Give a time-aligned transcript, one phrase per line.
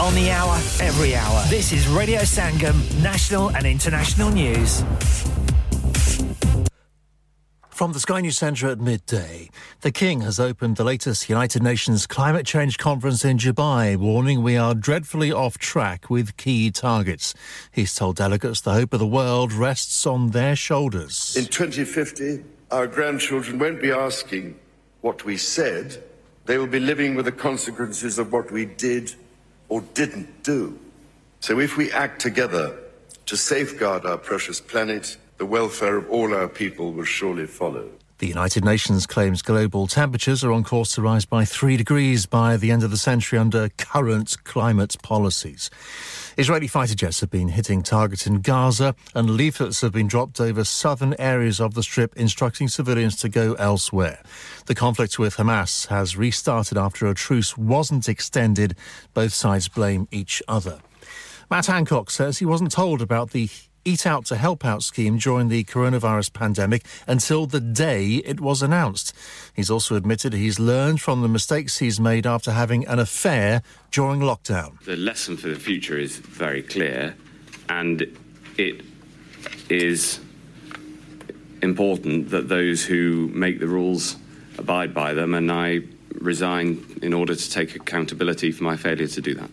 [0.00, 1.44] On the hour, every hour.
[1.48, 4.82] This is Radio Sangam, national and international news.
[7.68, 9.50] From the Sky News Centre at midday,
[9.82, 14.56] the King has opened the latest United Nations climate change conference in Dubai, warning we
[14.56, 17.32] are dreadfully off track with key targets.
[17.70, 21.36] He's told delegates the hope of the world rests on their shoulders.
[21.36, 24.58] In 2050, our grandchildren won't be asking
[25.02, 26.02] what we said,
[26.46, 29.14] they will be living with the consequences of what we did
[29.68, 30.78] or didn't do.
[31.40, 32.78] So if we act together
[33.26, 37.90] to safeguard our precious planet, the welfare of all our people will surely follow.
[38.24, 42.56] The United Nations claims global temperatures are on course to rise by three degrees by
[42.56, 45.68] the end of the century under current climate policies.
[46.38, 50.64] Israeli fighter jets have been hitting targets in Gaza, and leaflets have been dropped over
[50.64, 54.22] southern areas of the Strip instructing civilians to go elsewhere.
[54.64, 58.74] The conflict with Hamas has restarted after a truce wasn't extended.
[59.12, 60.80] Both sides blame each other.
[61.50, 63.50] Matt Hancock says he wasn't told about the
[63.84, 68.62] Eat Out to Help Out scheme during the coronavirus pandemic until the day it was
[68.62, 69.12] announced.
[69.52, 74.20] He's also admitted he's learned from the mistakes he's made after having an affair during
[74.20, 74.82] lockdown.
[74.84, 77.14] The lesson for the future is very clear,
[77.68, 78.06] and
[78.56, 78.82] it
[79.68, 80.20] is
[81.62, 84.16] important that those who make the rules
[84.58, 85.80] abide by them, and I
[86.14, 89.50] resign in order to take accountability for my failure to do that.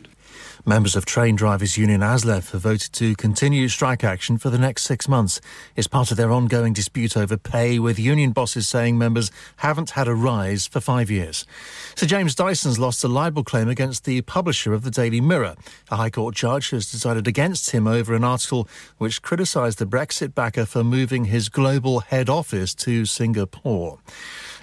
[0.64, 4.84] Members of Train Drivers Union ASLEF have voted to continue strike action for the next
[4.84, 5.42] six months.
[5.76, 10.08] It's part of their ongoing dispute over pay, with union bosses saying members haven't had
[10.08, 11.48] a rise for five years.
[11.96, 15.56] Sir James Dyson's lost a libel claim against the publisher of the Daily Mirror.
[15.90, 18.68] A High Court judge has decided against him over an article
[19.00, 23.98] which criticised the Brexit backer for moving his global head office to Singapore.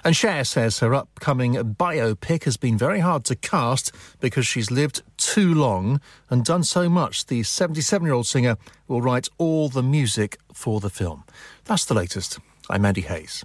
[0.04, 5.02] And Cher says her upcoming biopic has been very hard to cast because she's lived
[5.16, 7.26] too long and done so much.
[7.26, 11.24] The 77 year old singer will write all the music for the film.
[11.64, 12.38] That's the latest.
[12.70, 13.44] I'm Andy Hayes.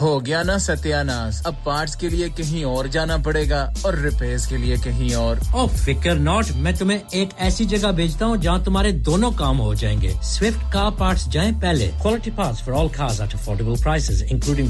[0.00, 4.46] ہو گیا نا ستیاناس اب parts کے لیے کہیں اور جانا پڑے گا اور ریپیئرز
[4.46, 8.58] کے لیے کہیں اور۔ او فکر ناٹ، میں تمہیں ایک ایسی جگہ بھیجتا ہوں جہاں
[8.58, 12.88] تمہارے دونوں کام ہو جائیں گے۔ سوئفٹ کار پارٹس جائیں پہلے۔ Quality parts for all
[12.88, 14.68] cars at affordable prices including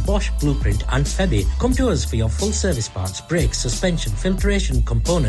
[2.11, 5.29] fever full service parts brake suspension filtration component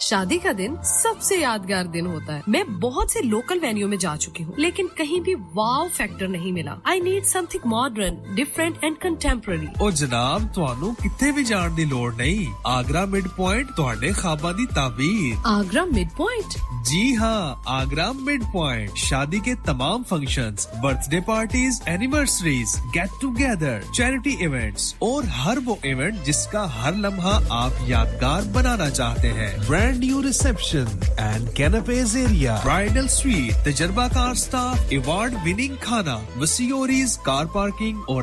[0.00, 3.96] شادی کا دن سب سے یادگار دن ہوتا ہے۔ میں بہت سے لوکل وینیو میں
[3.96, 8.76] جا چکی ہوں لیکن کہیں بھی واو فیکٹر نہیں ملا۔ I need something modern different
[8.80, 14.12] and contemporary اور جناب تہنوں کتنے بھی جان کی لوڑ نہیں۔ آگرہ مڈ پوائنٹ تہاڈے
[14.12, 20.66] خوابا دی تعبیر۔ آگرہ مڈ پوائنٹ جی ہاں آگرہ مڈ پوائنٹ شادی کے تمام functions
[21.10, 27.40] birthday parties anniversaries get together charity events اور ہر وہ ایونٹ جس کا ہر لمحہ
[27.50, 29.56] آپ یادگار بنانا چاہتے ہیں۔
[29.88, 32.60] brand new reception and canapes area.
[32.62, 38.22] Bridal suite, the Jarbakar staff, award winning khana, Masiori's car parking or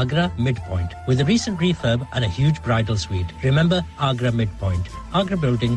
[0.00, 4.88] Agra mid point with recent refurb and a huge bridal suite remember Agra mid point
[5.20, 5.76] Agra building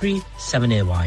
[0.00, 0.16] 3
[0.48, 1.06] 7AY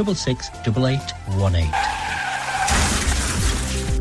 [0.00, 2.27] 668818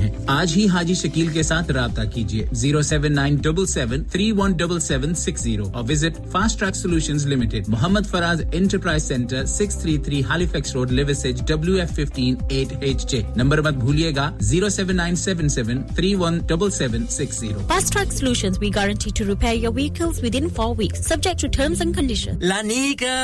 [0.00, 0.10] ہیں.
[0.28, 4.52] آج ہی حاجی شکیل کے ساتھ رابطہ کیجیے zero seven nine double seven three one
[4.52, 9.78] double seven six zero اور visit fast track solution limited Muhammad Faraz enterprise centre six
[9.78, 14.30] three three Halifax road Liversedge W F fifteen eight H J number مت بھولیے گا
[14.42, 18.70] zero seven nine seven seven three one double seven six zero fast track solution we
[18.74, 23.14] guarantee to repair your vehicles within four weeks subject to terms and condition لانیکا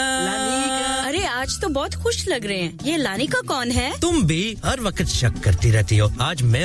[1.06, 4.54] ارے آج تو بہت خوش لگ رہے ہیں یہ لانی کا کون ہے تم بھی
[4.64, 6.64] ہر وقت شک کرتی رہتی ہو آج میں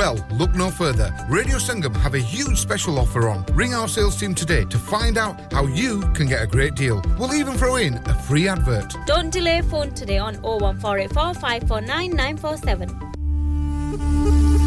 [0.00, 1.14] Well, look no further.
[1.30, 3.44] Radio Sangam have a huge special offer on.
[3.62, 7.02] Ring our sales team today to find out how you can get a great deal.
[7.18, 8.94] We'll even throw in a free advert.
[9.06, 14.57] Don't delay phone today on 01484 549 947.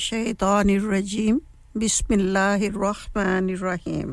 [0.00, 1.36] الشيطان الرجيم.
[1.76, 4.08] بسم الله الرحمن الرحيم.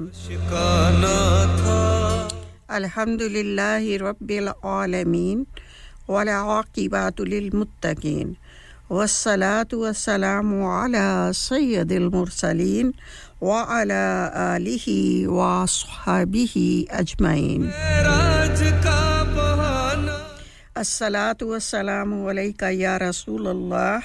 [2.67, 5.37] الحمد لله رب العالمين
[6.11, 8.27] والعاقبة للمتقين
[8.91, 12.87] والصلاة والسلام على سيد المرسلين
[13.39, 14.03] وعلى
[14.59, 14.87] آله
[15.39, 16.55] وصحبه
[17.01, 17.61] أجمعين.
[20.77, 24.03] الصلاة والسلام عليك يا رسول الله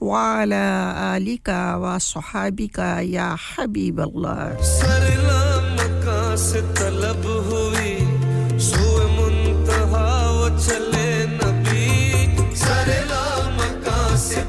[0.00, 1.48] وعلى آلك
[1.80, 2.78] وصحابك
[3.16, 4.56] يا حبيب الله.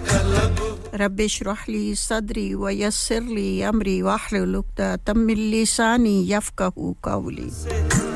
[0.09, 0.57] طلب
[0.95, 7.51] رب اشرح لي صدري ويسر لي أمري واحلل عقدة من لساني يفقهوا قولي.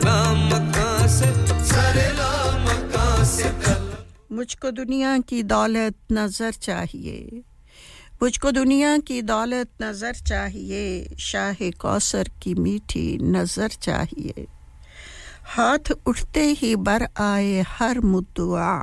[0.03, 0.31] لا
[4.31, 7.29] مجھ کو دنیا کی دولت نظر چاہیے۔
[8.21, 14.45] مجھ کو دنیا کی دولت نظر چاہیے۔ شاہ کوثر کی میٹھی نظر چاہیے۔
[15.57, 18.81] ہاتھ اٹھتے ہی بر آئے ہر مدعا۔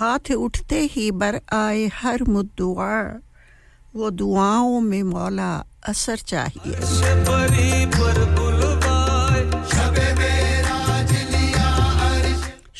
[0.00, 3.02] ہاتھ اٹھتے ہی بر آئے ہر مدعا۔
[3.94, 6.74] وہ دعاؤں میں مولا اثر چاہیے۔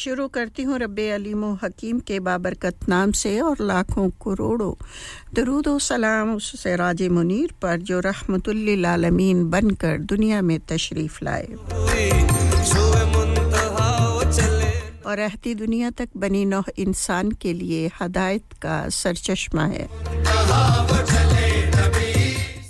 [0.06, 4.74] شروع کرتی ہوں رب علیم و حکیم کے بابرکت نام سے اور لاکھوں کروڑوں
[5.36, 10.58] درود و سلام اس سے راج منیر پر جو رحمت للعالمین بن کر دنیا میں
[10.66, 11.46] تشریف لائے۔
[15.02, 19.86] اور رہتی دنیا تک بنی نو انسان کے لیے ہدایت کا سرچشمہ ہے۔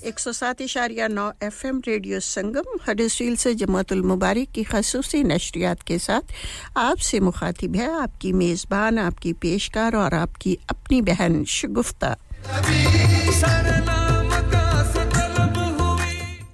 [0.06, 5.22] ایک سو سات اشاریہ نو F M radio Sangam Huddersfield سے جماعت المبارک کی خصوصی
[5.22, 6.32] نشریات کے ساتھ
[6.74, 11.44] آپ سے مخاطب ہے آپ کی میزبان، آپ کی پیشکار اور آپ کی اپنی بہن
[11.44, 12.14] شگفتہ۔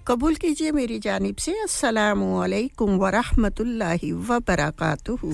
[0.05, 5.27] قبول کیجیے میری جانب سے، السلام علیکم ورحمۃ اللہ وبرکاتہ۔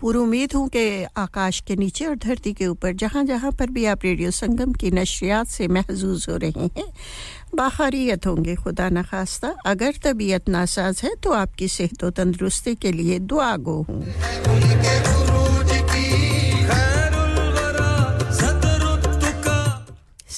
[0.00, 3.86] پور امید ہوں کہ آکاش کے نیچے اور دھرتی کے اوپر جہاں جہاں پر بھی
[3.86, 6.82] آپ ریڈیو سنگم کی نشریات سے محظوظ ہو رہے ہیں
[7.52, 12.74] باخریت ہوں گے، خدا نخواستہ۔ اگر طبیعت ناساز ہے تو آپ کی صحت و تندرستی
[12.74, 14.02] کے لیے دعا گو ہوں۔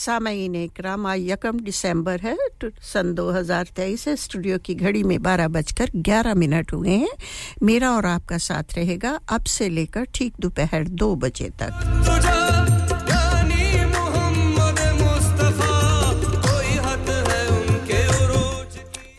[0.08, 2.34] سامعین اکرام آئی یکم ڈسمبر ہے
[2.82, 6.96] سن دو ہزار تیئیس ہے، اسٹوڈیو کی گھڑی میں بارہ بج کر گیارہ منٹ ہوئے
[6.96, 7.12] ہیں۔
[7.60, 11.48] میرا اور آپ کا ساتھ رہے گا اب سے لے کر ٹھیک دوپہر دو بجے
[11.56, 11.86] تک۔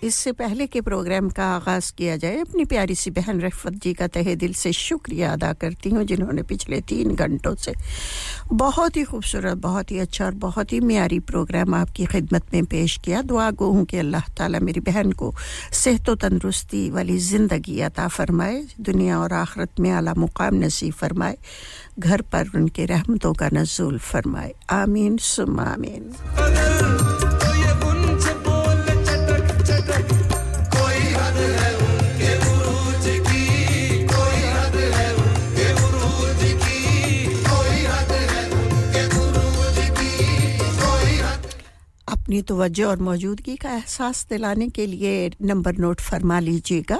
[0.09, 3.93] اس سے پہلے کے پروگرام کا آغاز کیا جائے، اپنی پیاری سی بہن رفت جی
[3.93, 7.71] کا تہہ دل سے شکریہ ادا کرتی ہوں، جنہوں نے پچھلے تین گھنٹوں سے
[8.47, 12.61] بہت ہی خوبصورت، بہت ہی اچھا اور بہت ہی معیاری پروگرام آپ کی خدمت میں
[12.61, 15.31] پیش کیا۔ دعا گو ہوں کہ اللہ تعالیٰ میری بہن کو
[15.71, 21.35] صحت و تندرستی والی زندگی عطا فرمائے، دنیا اور آخرت میں اعلیٰ مقام نصیب فرمائے،
[22.03, 26.09] گھر پر ان کے رحمتوں کا نزول فرمائے۔ آمین سم آمین۔
[42.29, 46.97] اپنی توجہ اور موجودگی کا احساس دلانے کے لیے نمبر نوٹ فرما لیجیے گا۔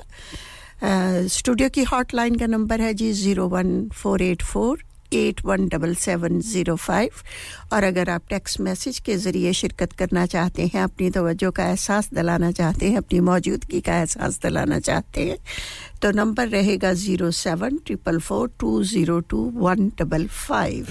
[1.26, 4.78] اسٹوڈیو کی ہاٹ لائن کا نمبر ہے جی zero one four eight four
[5.10, 7.10] eight one double seven zero five.
[7.70, 12.12] اور اگر آپ ٹیکس میسج کے ذریعے شرکت کرنا چاہتے ہیں، اپنی توجہ کا احساس
[12.12, 15.38] دلانا چاہتے ہیں، اپنی موجودگی کا احساس دلانا چاہتے ہیں،
[16.02, 20.86] تو نمبر رہے گا zero seven triple four two zero two one double five.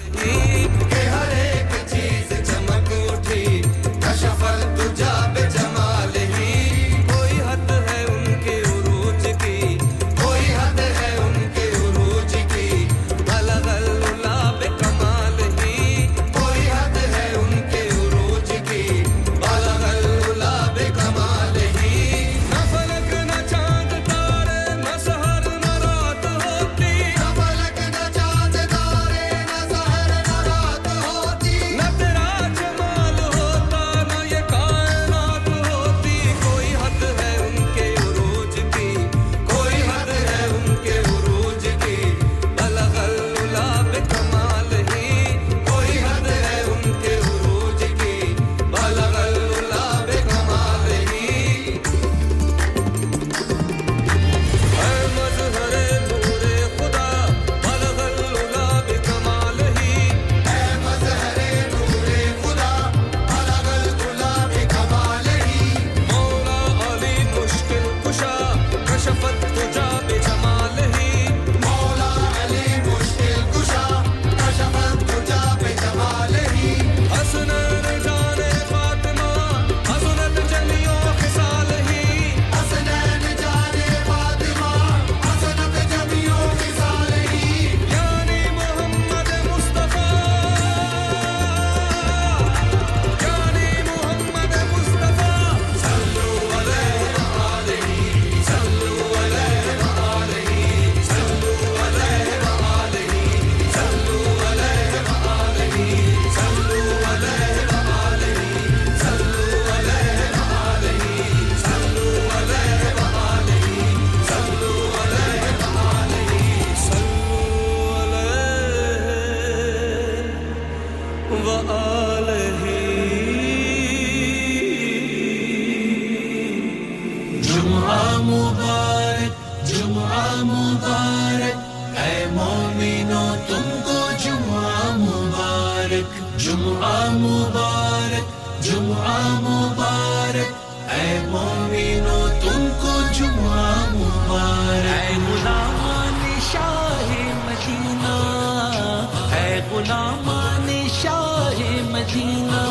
[149.78, 151.58] غلامان شاہ
[151.90, 152.62] مدینہ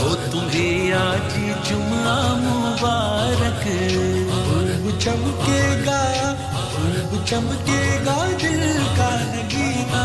[0.00, 1.32] ہو تمہیں آج
[1.68, 3.64] جمعہ مبارک
[4.34, 6.02] خوب چمکے گا
[6.74, 10.04] خوب چمکے گا دل کا نگینا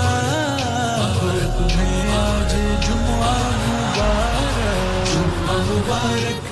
[1.57, 2.55] تمہیں آج
[2.87, 6.51] جمعہ مبارک جمعہ مبارک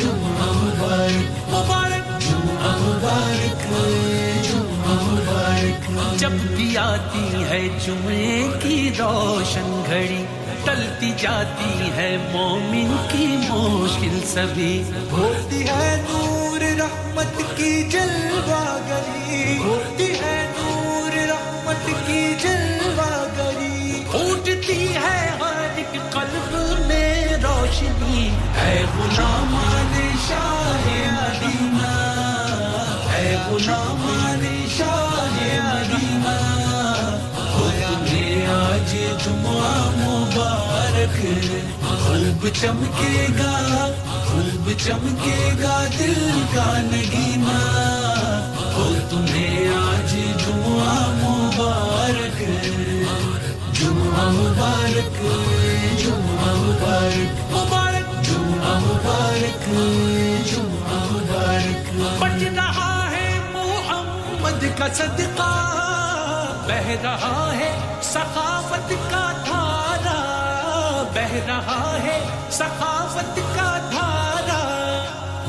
[0.00, 4.09] جمعہ مبارک مبارک، جمعہ مبارک۔
[6.20, 10.24] جب بھی آتی ہے جمعے کی روشن گھڑی
[10.64, 20.10] ٹلتی جاتی ہے مومن کی مشکل سبھی۔ ہوتی ہے نور رحمت کی جلوہ گری ہوتی
[20.10, 29.56] ہے نور رحمت کی جلوہ گری اٹھتی ہے ہر ایک قلب میں روشنی۔ ہے غلام
[30.28, 31.94] شاہ مدینہ
[33.12, 34.19] ہے غلام
[39.96, 41.18] مبارک،
[42.06, 43.54] قلب چمکے گا،
[44.30, 47.60] قلب چمکے گا، دل کا نگینا
[48.74, 52.42] اور تمہیں آج جمعہ مبارک
[53.72, 55.18] جمعہ مبارک
[55.98, 59.68] جمعہ مبارک مبارک جمعہ مبارک
[60.46, 65.52] جمعہ مبارک۔ بچ رہا ہے محمد کا صدقہ،
[66.68, 67.70] بہ رہا ہے
[68.02, 69.29] ثقافت کا
[71.14, 74.60] بہ رہا ہے ثقافت کا دھارا۔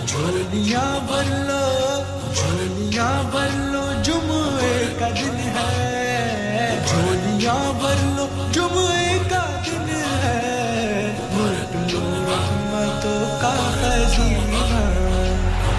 [0.08, 2.04] جھولیا بلو
[2.34, 9.90] جھولیاں بلو جمعے کا دن ہے۔ جھولیا بلو جمعے کا دن
[10.24, 14.78] ہے۔ ملک رحمتوں کا خزینہ۔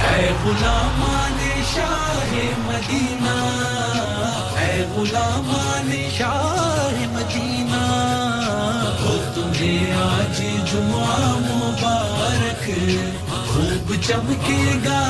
[0.06, 3.36] اے غلامان شاہ مدینہ،
[4.58, 8.11] اے غلامان شاہ مدینہ۔
[9.62, 10.38] جی آج
[10.70, 12.64] جمعہ مبارک،
[13.48, 15.02] خوب چمکے گا،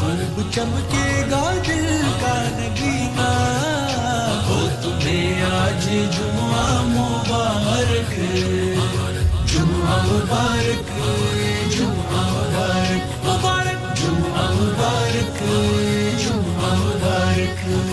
[0.00, 3.28] خوب چمکے گا دل کا نگینا
[4.48, 8.14] ہو تمہیں آج جمعہ مبارک
[9.52, 10.92] جمعہ مبارک
[11.76, 16.07] جمعہ مبارک مبارک، جمعہ مبارک۔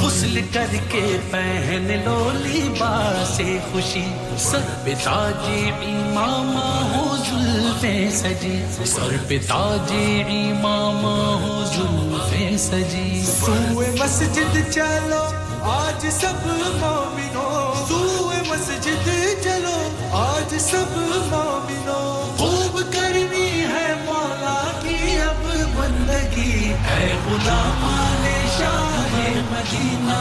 [0.02, 4.06] غسل کر کے پہن لو لباس خوشی،
[4.38, 5.72] سر پہ تاجی
[6.14, 15.24] ماما ہو زلفیں سجی۔ سر پہ تاجی ماما ہو زلفیں سجی۔ سوئے مسجد چلو،
[15.72, 19.10] آج سب مومنو سوئے مسجد
[19.44, 19.78] چلو،
[20.12, 20.98] آج سب
[21.32, 22.02] مومنو
[22.38, 27.95] خوب کرنی ہے مولا کی اب بندگی۔ ہے غلام
[29.76, 30.20] مدینہ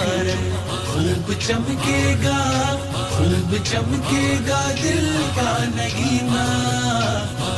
[1.40, 2.38] چمکے گا
[3.10, 6.44] خوب چمکے گا دل کا نگینا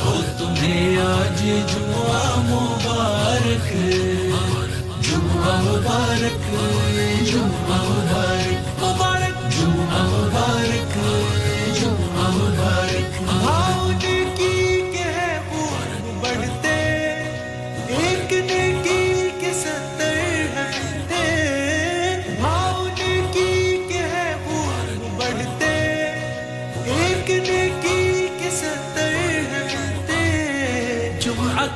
[0.03, 3.71] ہو تمہیں آج جمعہ مبارک
[5.01, 6.51] جمعہ مبارک
[7.25, 8.62] جمعہ مبارک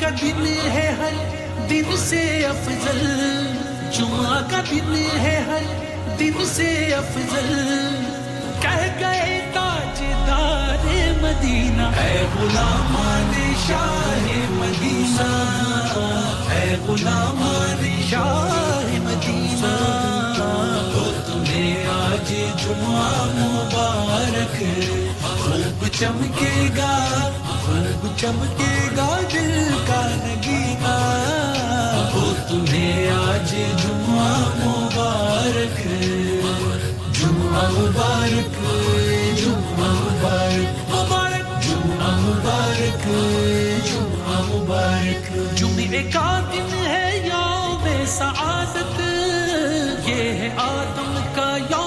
[0.08, 1.14] کا دن ہے ہر
[1.70, 3.06] دن سے افضل۔
[3.98, 5.64] جمعہ کا دن ہے ہر
[6.20, 7.66] دن سے افضل۔
[8.60, 10.86] کہہ گئے تاجدار
[11.22, 15.28] مدینہ۔ اے غلامان شاہ مدینہ۔
[16.52, 19.76] اے غلامان شاہ مدینہ۔
[20.94, 22.30] تو تمہیں آج
[22.64, 24.64] جمعہ مبارک
[25.30, 26.98] خوب چمکے گا۔
[27.68, 30.96] غرب چمکے گا دل کا نگینا
[32.14, 35.82] ہو تمہیں آج جمعہ مبارک۔
[37.14, 38.62] جمعہ مبارک
[39.38, 43.06] جمعہ مبارک۔ مبارک جمعہ مبارک
[43.86, 49.02] جمعہ مبارک۔ جمعے کا دن ہے یوم سعادت۔
[50.08, 51.87] یہ ہے آدم کا یوم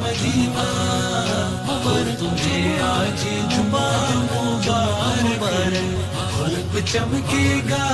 [0.00, 0.64] مدینہ
[1.66, 5.44] پر تجھے آج جمعہ مبارک
[6.32, 7.86] خلب چمکے گا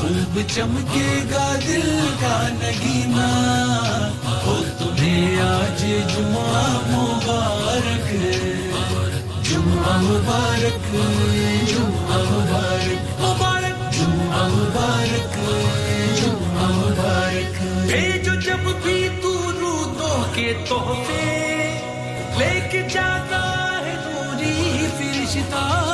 [0.00, 1.88] خلب چمکے گا دل
[2.20, 3.28] کا نگینا
[4.44, 8.12] اور تمہیں آج جمعہ مبارک
[9.42, 10.92] جمعہ مبارک
[11.68, 15.38] جمعہ مبارک مبارک جمعہ مبارک
[16.20, 19.27] جمعہ مبارک بھیجو جب بھی تو
[20.34, 21.24] کے تحفے
[22.38, 23.42] لے کے جاتا
[23.86, 25.84] ہے دوری فرشتہ۔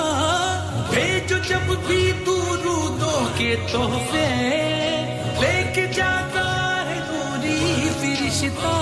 [1.49, 4.29] جب بھی تو رودوں کے تحفے
[5.41, 8.81] لے کے جاتا ہے دوری فرشتہ۔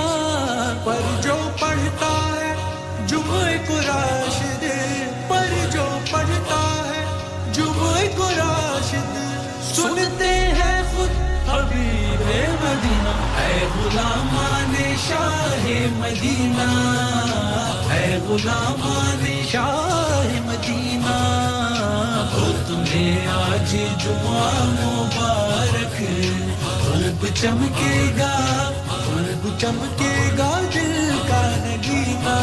[0.85, 2.55] پر جو پڑھتا ہے
[3.07, 4.64] جمعے کو راشد،
[5.29, 7.05] پر جو پڑھتا ہے
[7.53, 9.16] جمعے کو راشد،
[9.77, 11.11] سنتے ہیں خود
[11.49, 12.21] حبیب
[12.64, 13.66] مدینہ۔ اے
[15.06, 15.64] شاہ
[15.98, 16.68] مدینہ
[17.90, 21.16] ہے غلامان شاہ مدینہ
[22.68, 26.00] تمہیں آج جمعہ مبارک
[26.84, 28.32] غلب چمکے گا
[29.06, 32.38] غلب چمکے گا دل کا نگینہ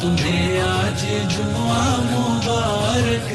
[0.00, 3.30] تمہیں آج جمعہ مبارک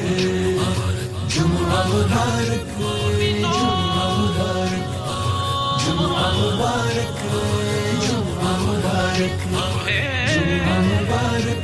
[1.35, 4.95] جمعہ مبارک جمعہ مبارک
[5.85, 7.66] جمعہ مبارک۔
[9.17, 10.30] Mubarak.
[10.30, 11.62] Juma Mubarak.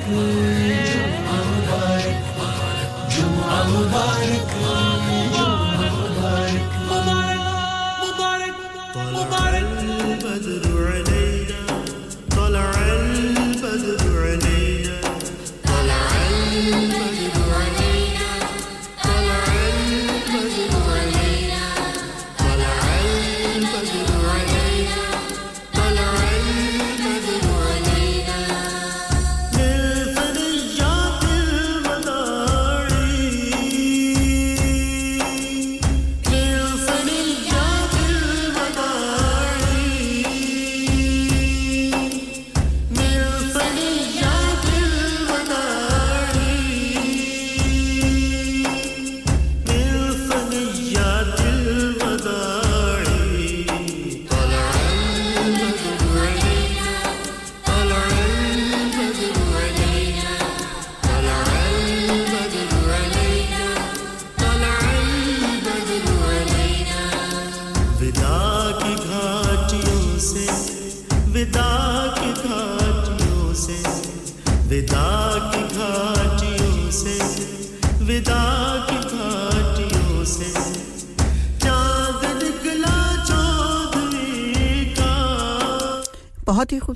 [0.89, 2.17] Juma Mubarak.
[2.33, 2.89] Juma Mubarak.
[3.13, 4.92] Juma Mubarak.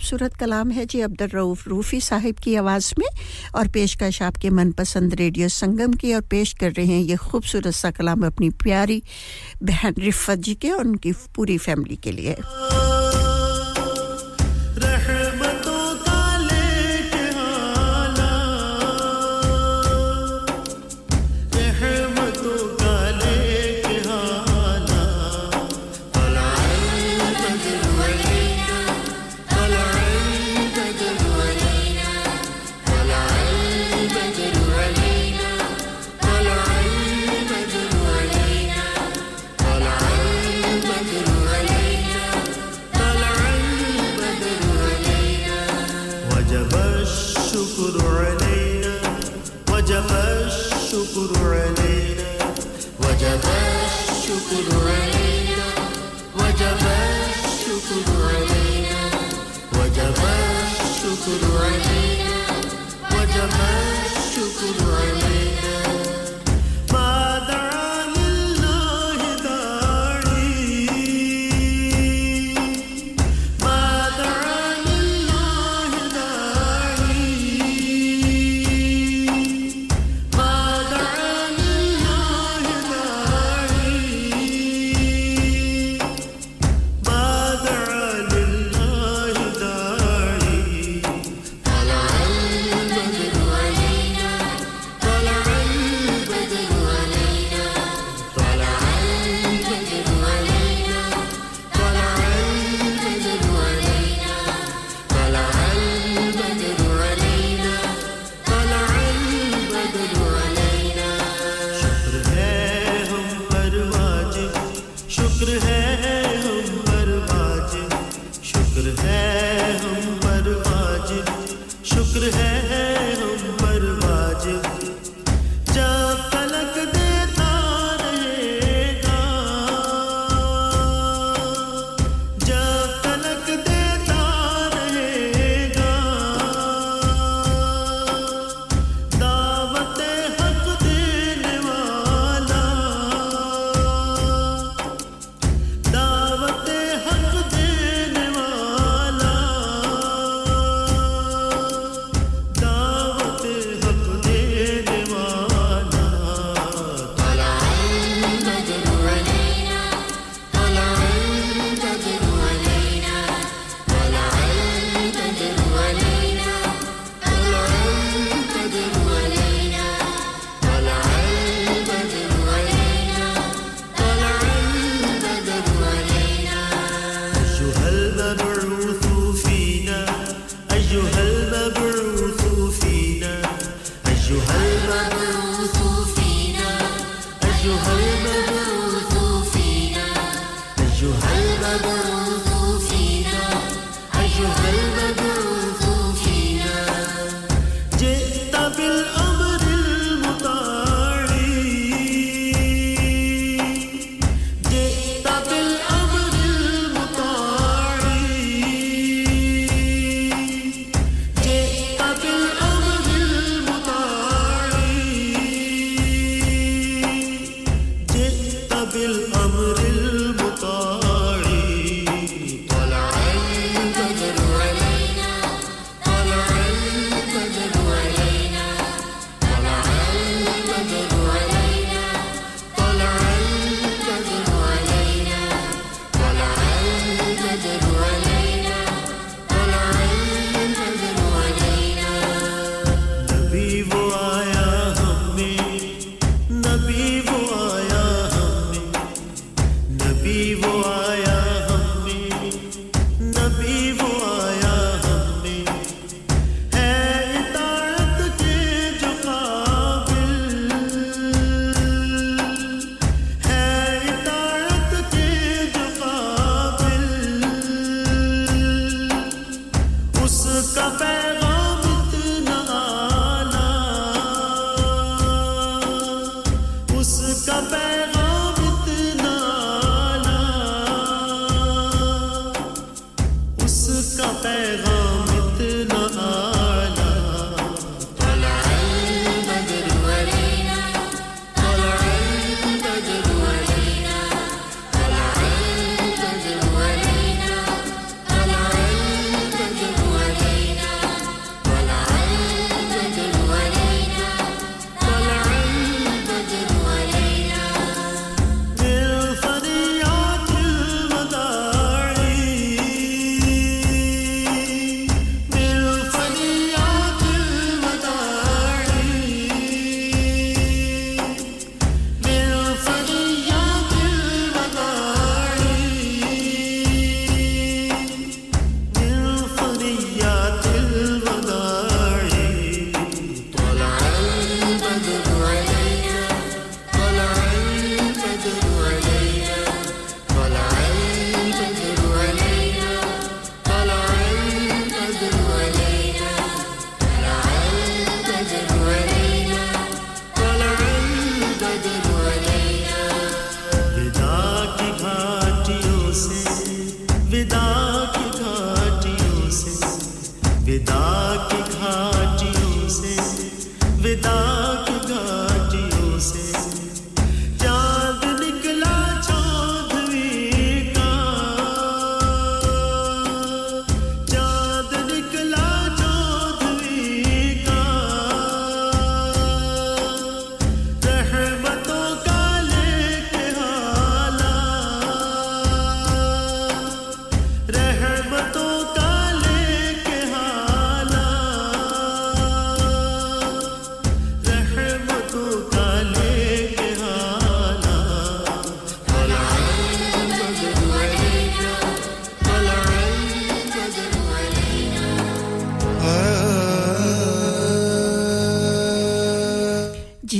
[0.08, 3.08] خوبصورت کلام ہے جی عبد عبدالرعف روفی صاحب کی آواز میں
[3.52, 7.15] اور پیشکش آپ کے من پسند ریڈیو سنگم کی اور پیش کر رہے ہیں یہ
[7.15, 9.00] خوبصورت سا کلام اپنی پیاری
[9.62, 12.36] بہن رفت جی کے اور ان کی پوری فیملی کے لیے۔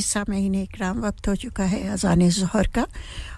[0.08, 2.84] سامعین اکرام وقت ہو چکا ہے اذان ظہر کا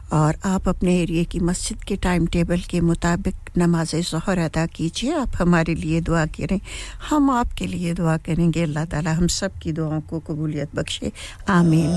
[0.09, 5.13] اور آپ اپنے ایریے کی مسجد کے ٹائم ٹیبل کے مطابق نماز ظہر ادا کیجیے
[5.13, 6.57] آپ ہمارے لیے دعا کریں۔
[7.11, 10.75] ہم آپ کے لیے دعا کریں گے۔ اللہ تعالی ہم سب کی دعاؤں کو قبولیت
[10.75, 11.09] بخشے۔
[11.47, 11.95] آمین۔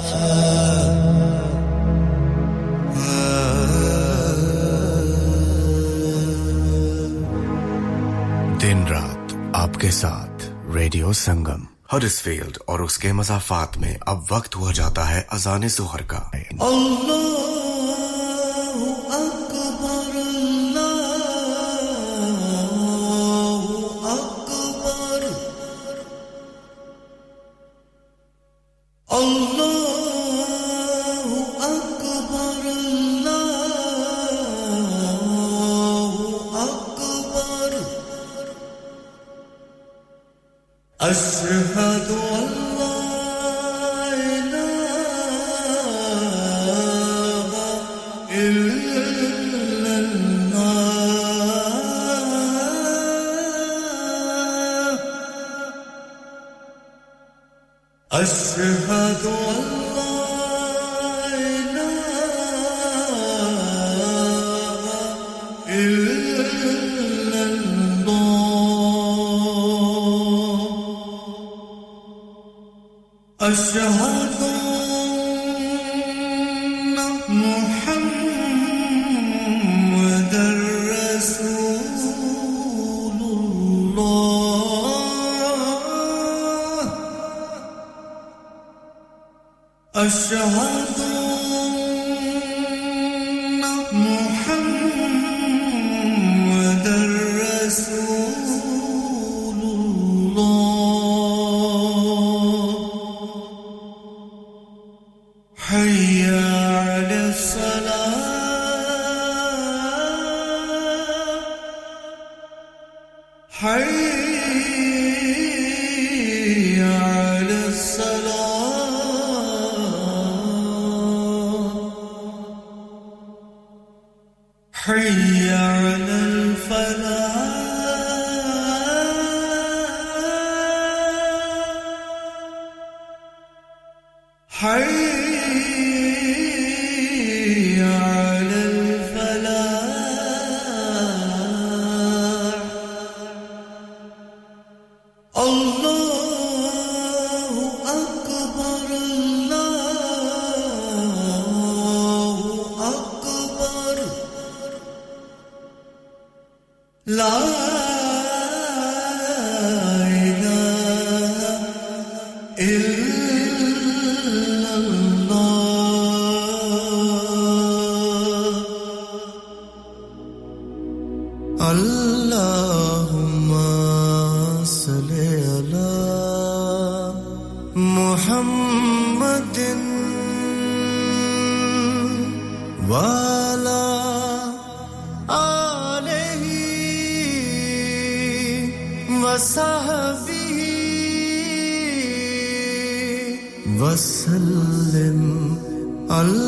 [8.63, 14.57] دن رات آپ کے ساتھ ریڈیو سنگم۔ ہڈسفیلڈ اور اس کے مضافات میں اب وقت
[14.57, 16.21] ہوا جاتا ہے اذان زہر کا۔
[16.61, 17.62] اللہ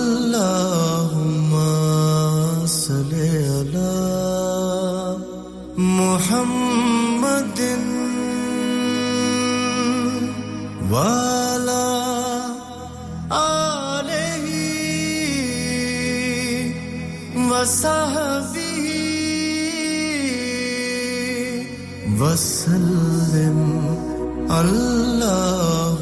[0.04, 1.52] اللهم
[2.66, 3.96] صل على
[5.78, 7.60] محمد
[10.92, 11.88] وعلى
[13.32, 14.48] آله
[17.52, 18.88] وصحبه
[22.20, 23.60] وسلم
[24.52, 25.93] اللهم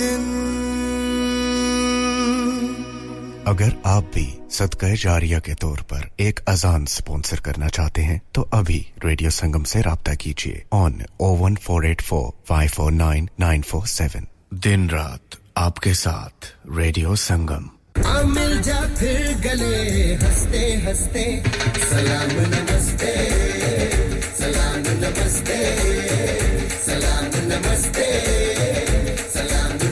[0.00, 0.36] دن۔
[3.44, 8.44] اگر آپ بھی صدقہ جاریہ کے طور پر ایک اذان سپونسر کرنا چاہتے ہیں تو
[8.50, 13.26] ابھی ریڈیو سنگم سے رابطہ کیجیے۔ On O one four eight four five four nine
[13.38, 17.66] nine four seven دن رات آپ کے ساتھ ریڈیو سنگم۔
[18.24, 21.42] مل جا پھر گلے ہستے ہستے
[21.90, 23.14] سلام نمستے۔
[24.36, 25.76] سلام نمستے۔
[26.84, 28.20] سلام نمستے۔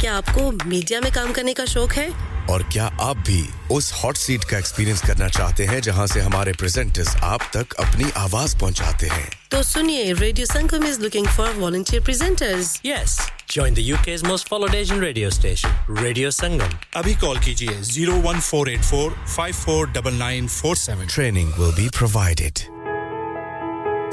[0.00, 2.06] کیا آپ کو میڈیا میں کام کرنے کا شوق ہے؟
[2.48, 6.52] اور کیا آپ بھی اس ہاٹ سیٹ کا ایکسپیرینس کرنا چاہتے ہیں جہاں سے ہمارے
[6.52, 12.02] پریزنٹرز آپ تک اپنی آواز پہنچاتے ہیں؟ تو سنیے radio Sangam is looking for volunteer
[12.02, 13.18] presenters yes
[13.48, 18.20] join the U K most followed Asian radio station radio Sangam ابھی کال کیجیے zero
[18.24, 21.06] one four eight four five four double nine four seven.
[21.14, 22.58] Training will be provided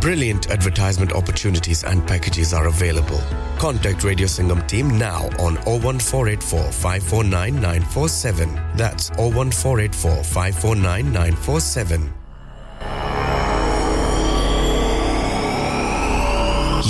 [0.00, 3.20] Brilliant advertisement opportunities and packages are available.
[3.58, 8.54] Contact Radio Singham team now on 01484 549 947.
[8.76, 12.12] That's 01484 549 947.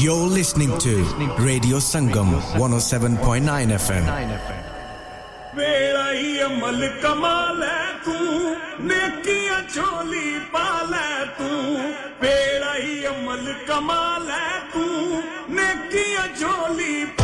[0.02, 1.04] You're listening to
[1.38, 4.04] Radio Sangam 107.9 FM.
[13.66, 14.84] کمال ہے تو
[15.48, 17.23] نیکیاں جھولی جھولی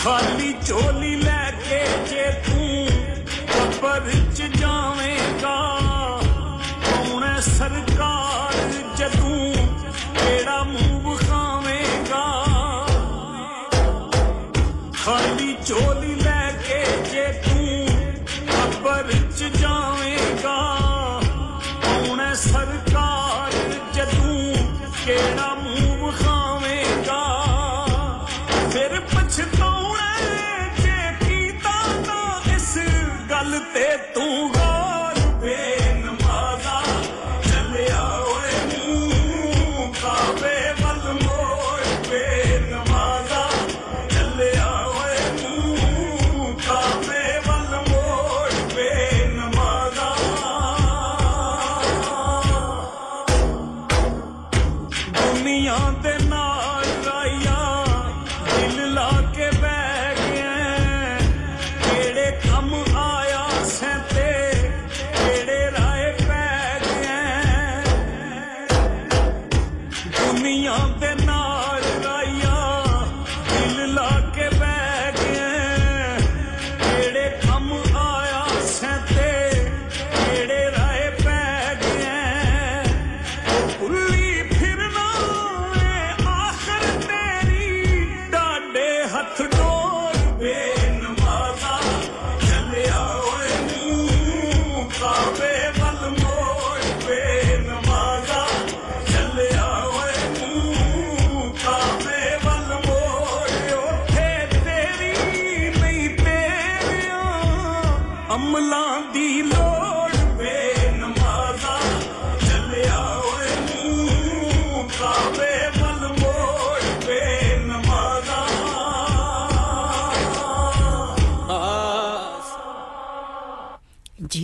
[0.00, 1.29] খালি চলিলে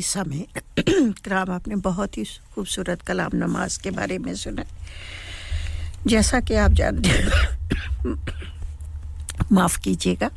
[0.06, 0.58] حصہ میں
[1.22, 2.22] کرام آپ نے بہت ہی
[2.54, 4.62] خوبصورت کلام نماز کے بارے میں سنا
[6.04, 8.14] جیسا کہ آپ جانتے ہیں
[9.50, 10.28] معاف کیجیے گا۔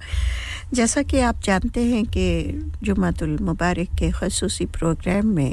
[0.72, 2.52] جیسا کہ آپ جانتے ہیں کہ
[2.82, 5.52] جمعۃ المبارک کے خصوصی پروگرام میں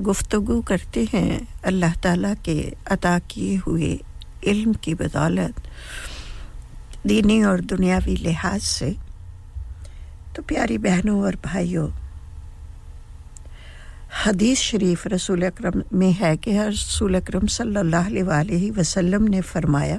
[0.00, 3.96] گفتگو کرتے ہیں اللہ تعالیٰ کے عطا کیے ہوئے
[4.42, 5.60] علم کی بدولت
[7.08, 8.90] دینی اور دنیاوی لحاظ سے۔
[10.34, 11.88] تو پیاری بہنوں اور بھائیوں
[14.22, 19.40] حدیث شریف رسول اکرم میں ہے کہ رسول اکرم صلی اللہ علیہ وآلہ وسلم نے
[19.40, 19.96] فرمایا،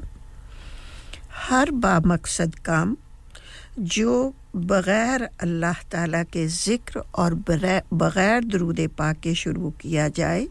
[1.49, 2.93] ہر با مقصد کام
[3.93, 7.32] جو بغیر اللہ تعالیٰ کے ذکر اور
[7.91, 10.45] بغیر درود پاک کے شروع کیا جائے،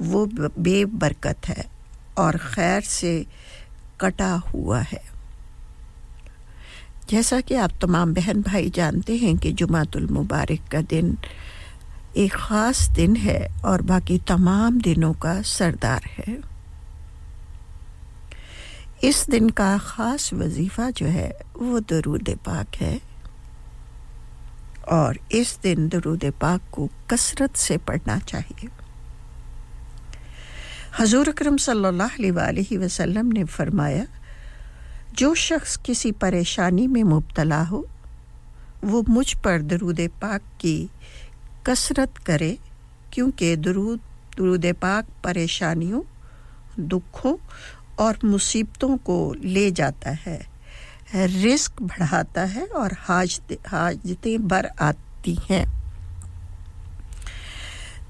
[0.00, 0.24] وہ
[0.56, 1.62] بے برکت ہے
[2.14, 3.22] اور خیر سے
[3.96, 5.10] کٹا ہوا ہے۔
[7.08, 11.14] جیسا کہ آپ تمام بہن بھائی جانتے ہیں کہ جمعہ المبارک کا دن
[12.12, 16.36] ایک خاص دن ہے اور باقی تمام دنوں کا سردار ہے۔
[19.00, 22.98] اس دن کا خاص وظیفہ جو ہے وہ درود پاک ہے۔
[24.80, 28.66] اور اس دن درود پاک کو کثرت سے پڑھنا چاہیے۔
[30.96, 34.04] حضور اکرم صلی اللہ علیہ وآلہ وسلم نے فرمایا،
[35.12, 37.82] جو شخص کسی پریشانی میں مبتلا ہو،
[38.82, 40.86] وہ مجھ پر درود پاک کی
[41.62, 42.56] کثرت کرے،
[43.10, 43.98] کیونکہ درود
[44.38, 46.02] درود پاک پریشانیوں،
[46.76, 47.36] دکھوں
[47.94, 50.38] اور مصیبتوں کو لے جاتا ہے۔
[51.44, 55.64] رزق بڑھاتا ہے اور حاجت، حاجتیں بر آتی ہیں۔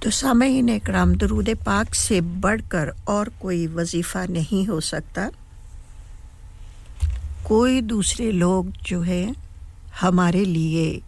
[0.01, 5.29] تو سامعین اکرام، درود پاک سے بڑھ کر اور کوئی وظیفہ نہیں ہو سکتا۔
[7.43, 9.27] کوئی دوسرے لوگ جو ہے
[10.03, 11.01] ہمارے لیے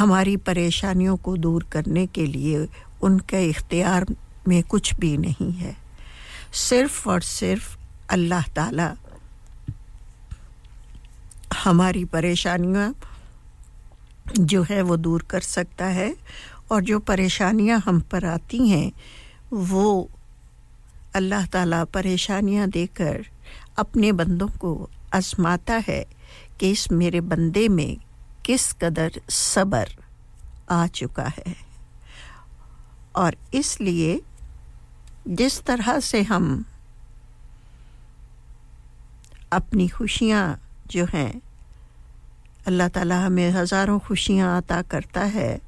[0.00, 2.58] ہماری پریشانیوں کو دور کرنے کے لیے
[3.02, 4.02] ان کے اختیار
[4.46, 5.72] میں کچھ بھی نہیں ہے۔
[6.52, 7.76] صرف اور صرف
[8.08, 8.92] اللہ تعالی
[11.66, 12.92] ہماری پریشانیاں
[14.34, 16.12] جو ہے وہ دور کر سکتا ہے
[16.68, 18.90] اور جو پریشانیاں ہم پر آتی ہیں،
[19.50, 20.06] وہ
[21.12, 23.20] اللہ تعالیٰ پریشانیاں دے کر
[23.76, 26.04] اپنے بندوں کو آزماتا ہے
[26.58, 28.03] کہ اس میرے بندے میں
[28.44, 29.84] کس قدر صبر
[30.68, 31.52] آ چکا ہے۔
[33.12, 34.18] اور اس لیے
[35.26, 36.62] جس طرح سے ہم
[39.50, 40.54] اپنی خوشیاں
[40.86, 41.32] جو ہیں،
[42.66, 45.58] اللہ تعالیٰ ہمیں ہزاروں خوشیاں عطا کرتا ہے،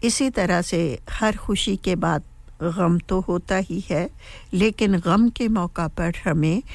[0.00, 2.18] اسی طرح سے ہر خوشی کے بعد
[2.60, 4.06] غم تو ہوتا ہی ہے،
[4.50, 6.66] لیکن غم کے موقع پر ہمیں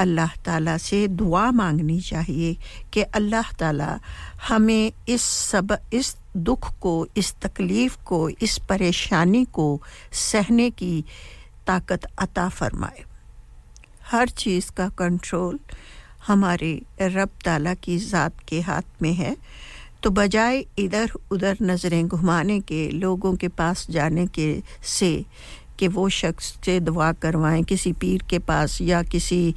[0.00, 2.54] اللہ تعالیٰ سے دعا مانگنی چاہیے
[2.90, 3.96] کہ اللہ تعالیٰ
[4.50, 9.78] ہمیں اس سب، اس دکھ کو، اس تکلیف کو، اس پریشانی کو
[10.12, 11.02] سہنے کی
[11.64, 13.02] طاقت عطا فرمائے۔
[14.12, 15.56] ہر چیز کا کنٹرول
[16.28, 19.34] ہمارے رب تعالیٰ کی ذات کے ہاتھ میں ہے۔
[20.00, 25.22] تو بجائے ادھر ادھر نظریں گھمانے کے، لوگوں کے پاس جانے کے سے
[25.80, 29.50] کہ وہ شخص سے دعا کروائیں، کسی پیر کے پاس یا کسی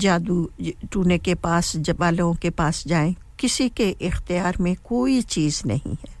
[0.00, 0.46] جادو،
[0.90, 6.12] ٹونے کے پاس والوں کے پاس جائیں، کسی کے اختیار میں کوئی چیز نہیں ہے۔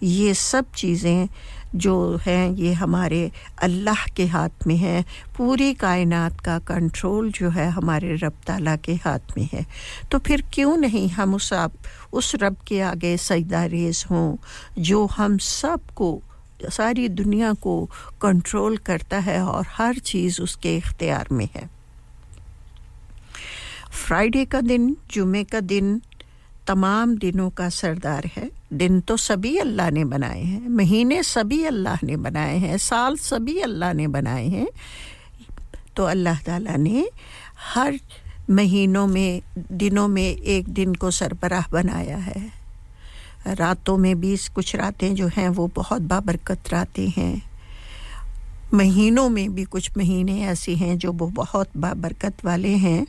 [0.00, 1.24] یہ سب چیزیں
[1.72, 5.02] جو ہیں، یہ ہمارے اللہ کے ہاتھ میں ہیں۔
[5.36, 9.62] پوری کائنات کا کنٹرول جو ہے، ہمارے رب تعالیٰ کے ہاتھ میں ہے۔
[10.08, 11.70] تو پھر کیوں نہیں ہم اس آپ،
[12.12, 14.36] اس رب کے آگے سجدہ ریز ہوں،
[14.76, 16.20] جو ہم سب کو
[16.72, 17.86] ساری دنیا کو
[18.18, 21.66] کنٹرول کرتا ہے اور ہر چیز اس کے اختیار میں ہے۔
[23.92, 25.98] فرائیڈے کا دن، جمعہ کا دن
[26.66, 32.04] تمام دنوں کا سردار ہے۔ دن تو سبھی اللہ نے بنائے ہیں۔ مہینے سبھی اللہ
[32.04, 34.66] نے بنائے ہیں۔ سال سبھی اللہ نے بنائے ہیں۔
[35.94, 37.04] تو اللہ تعالیٰ نے
[37.76, 37.94] ہر
[38.48, 42.63] مہینوں میں، دنوں میں ایک دن کو سربراہ بنایا ہے۔
[43.46, 47.36] راتوں میں بھی کچھ راتیں جو ہیں وہ بہت بابرکت راتیں ہیں۔
[48.72, 53.04] مہینوں میں بھی کچھ مہینے ایسے ہیں جو وہ بہت بابرکت والے ہیں۔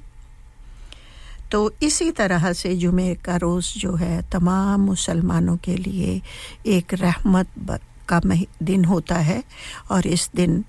[1.50, 6.20] تو اسی طرح سے جمعہ کا روز جو ہے تمام مسلمانوں کے لیے
[6.64, 7.72] ایک رحمت
[8.06, 8.20] کا
[8.60, 9.42] دن ہوتا ہے
[9.88, 10.62] اور اس دن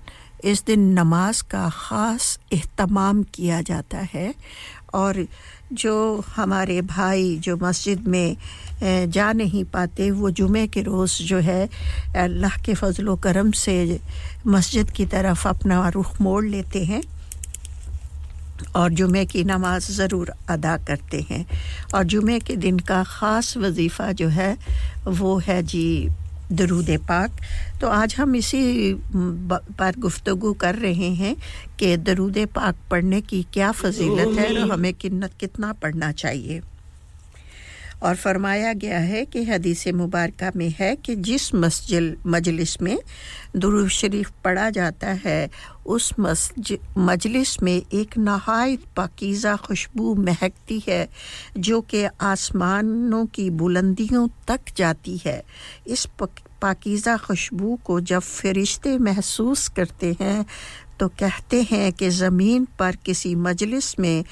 [0.42, 4.32] اس دن نماز کا خاص اہتمام کیا جاتا ہے۔
[4.86, 5.14] اور
[5.70, 8.34] جو ہمارے بھائی جو مسجد میں
[9.12, 11.66] جا نہیں پاتے۔ وہ جمعہ کے روز جو ہے
[12.14, 13.96] اللہ کے فضل و کرم سے
[14.44, 17.00] مسجد کی طرف اپنا رخ موڑ لیتے ہیں
[18.72, 21.44] اور جمعے کی نماز ضرور ادا کرتے ہیں۔
[21.92, 24.54] اور جمعے کے دن کا خاص وظیفہ جو ہے
[25.18, 26.08] وہ ہے جی
[26.48, 27.40] درود پاک۔
[27.80, 28.94] تو آج ہم اسی
[29.76, 31.34] پر گفتگو کر رہے ہیں
[31.76, 34.92] کہ درود پاک پڑھنے کی کیا فضیلت ہے اور ہمیں
[35.38, 36.60] کتنا پڑھنا چاہیے۔
[37.98, 42.96] اور فرمایا گیا ہے کہ حدیث مبارکہ میں ہے کہ جس مسجل مجلس میں
[43.54, 45.46] درو شریف پڑھا جاتا ہے،
[45.84, 46.12] اس
[46.96, 51.06] مجلس میں ایک نہایت پاکیزہ خوشبو مہکتی ہے
[51.56, 55.40] جو کہ آسمانوں کی بلندیوں تک جاتی ہے۔
[55.84, 56.06] اس
[56.60, 60.42] پاکیزہ خوشبو کو جب فرشتے محسوس کرتے ہیں
[60.96, 64.22] تو کہتے ہیں کہ زمین پر کسی مجلس میں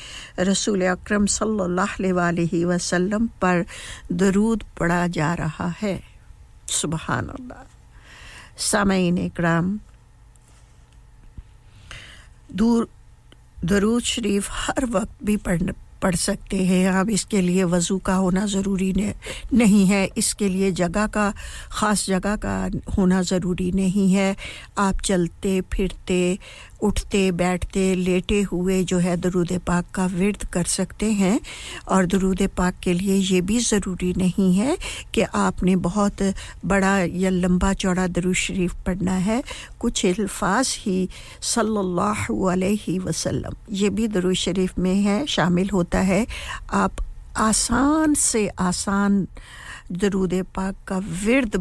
[0.40, 3.62] رسول اکرم صلی اللہ علیہ وسلم پر
[4.08, 6.00] درود پڑا جا رہا ہے۔
[6.66, 7.62] سبحان اللہ۔
[8.56, 9.76] سامعین اکرام،
[12.48, 12.84] دور
[13.62, 15.72] درود شریف ہر وقت بھی پڑھنا
[16.04, 18.92] پڑھ سکتے ہیں۔ آپ اس کے لیے وضو کا ہونا ضروری
[19.52, 21.30] نہیں ہے۔ اس کے لیے جگہ کا
[21.68, 22.66] خاص جگہ کا
[22.98, 24.34] ہونا ضروری نہیں ہے۔
[24.76, 26.34] آپ چلتے پھرتے
[26.82, 31.38] اٹھتے، بیٹھتے، لیٹے ہوئے جو ہے درود پاک کا ورد کر سکتے ہیں۔
[31.84, 34.74] اور درود پاک کے لیے یہ بھی ضروری نہیں ہے
[35.12, 36.22] کہ آپ نے بہت
[36.66, 39.40] بڑا یا لمبا چوڑا درود شریف پڑھنا ہے۔
[39.78, 41.06] کچھ الفاظ ہی
[41.42, 46.24] صلی اللہ علیہ وسلم، یہ بھی درود شریف میں ہے، شامل ہوتا ہے۔
[46.68, 46.90] آپ
[47.34, 49.24] آسان سے آسان
[50.00, 51.56] درود پاک کا ورد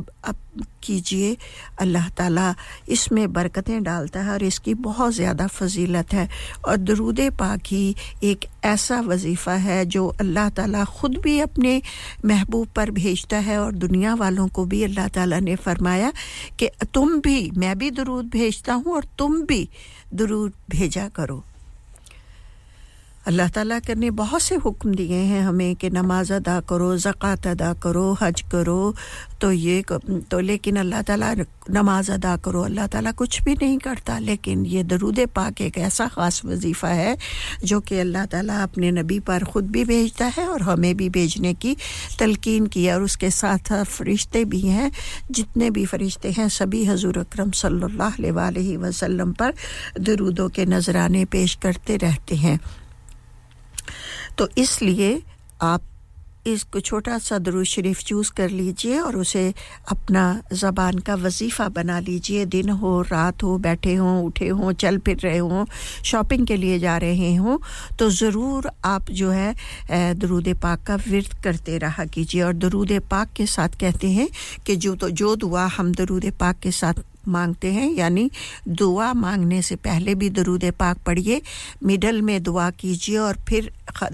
[0.82, 1.36] کیجیے۔
[1.78, 2.52] اللہ تعالیٰ
[2.88, 6.28] اس میں برکتیں ڈالتا ہے اور اس کی بہت زیادہ فضیلت ہے۔
[6.62, 11.80] اور درود پاک ہی ایک ایسا وظیفہ ہے جو اللہ تعالیٰ خود بھی اپنے
[12.24, 16.10] محبوب پر بھیجتا ہے اور دنیا والوں کو بھی اللہ تعالیٰ نے فرمایا
[16.58, 19.66] کہ تم بھی، میں بھی درود بھیجتا ہوں اور تم بھی
[20.12, 21.42] درود بھیجا کرو۔
[23.26, 27.72] اللہ تعالیٰ کرنے بہت سے حکم دیے ہیں ہمیں کہ نماز ادا کرو، زکوٰۃ ادا
[27.80, 28.92] کرو، حج کرو،
[29.40, 29.82] تو یہ
[30.30, 31.34] تو لیکن اللہ تعالیٰ
[31.70, 36.08] نماز ادا کرو، اللہ تعالیٰ کچھ بھی نہیں کرتا، لیکن یہ درود پاک ایک ایسا
[36.14, 37.14] خاص وظیفہ ہے
[37.62, 41.54] جو کہ اللہ تعالیٰ اپنے نبی پر خود بھی بھیجتا ہے اور ہمیں بھی بھیجنے
[41.54, 41.76] کی
[42.18, 44.90] تلقین کی اور اس کے ساتھ فرشتے بھی ہیں،
[45.30, 49.52] جتنے بھی فرشتے ہیں سبھی حضور اکرم صلی اللہ علیہ وسلم پر
[49.96, 52.58] درودوں کے نذرانے پیش کرتے رہتے ہیں۔
[54.36, 55.18] تو اس لیے
[55.60, 55.82] آپ
[56.46, 59.52] اس کو چھوٹا سا دروش شریف چوز کر لیجیے اور اسے
[59.86, 65.00] اپنا زبان کا وظیفہ بنا لیجیے۔ دن ہو، رات ہو، بیٹھے ہوں، اٹھے ہوں، چل
[65.00, 65.66] پھر رہے ہوں،
[66.04, 67.58] شاپنگ کے لیے جا رہے ہوں۔
[67.98, 69.52] تو ضرور آپ جو ہے
[70.14, 74.28] درود پاک کا ورد کرتے رہا کیجیے۔ اور درود پاک کے ساتھ کہتے ہیں
[74.64, 78.28] کہ جو تو، جو دعا ہم درود پاک کے ساتھ مانگتے ہیں یعنی
[78.66, 81.40] دعا مانگنے سے پہلے بھی درود پاک پڑھیے
[81.82, 83.70] مڈل میں دعا کیجیے اور پھر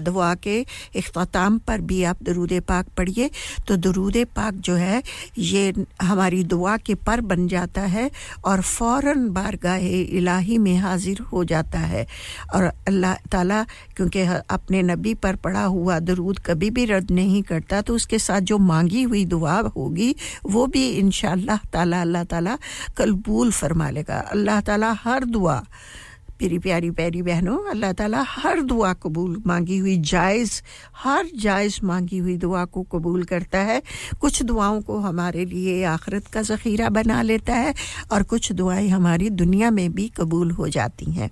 [0.06, 3.28] دعا کے اختتام پر بھی آپ درود پاک پڑھیے۔
[3.66, 5.00] تو درود پاک جو ہے،
[5.36, 5.72] یہ
[6.08, 8.08] ہماری دعا کے پر بن جاتا ہے
[8.40, 12.04] اور فوراً بارگاہ الہی میں حاضر ہو جاتا ہے۔
[12.52, 13.62] اور اللہ تعالیٰ،
[13.96, 18.18] کیونکہ اپنے نبی پر پڑا ہوا درود کبھی بھی رد نہیں کرتا، تو اس کے
[18.18, 20.12] ساتھ جو مانگی ہوئی دعا ہوگی،
[20.44, 22.56] وہ بھی انشاءاللہ تعالی، اللہ تعالیٰ
[23.00, 25.60] قلبول فرما لے گا۔ اللہ تعالیٰ ہر دعا،
[26.38, 30.62] پیری پیاری پیاری بہنوں، اللہ تعالیٰ ہر دعا قبول مانگی ہوئی جائز،
[31.04, 33.80] ہر جائز مانگی ہوئی دعا کو قبول کرتا ہے۔
[34.18, 37.72] کچھ دعاؤں کو ہمارے لیے آخرت کا ذخیرہ بنا لیتا ہے
[38.08, 41.28] اور کچھ دعائیں ہماری دنیا میں بھی قبول ہو جاتی ہیں۔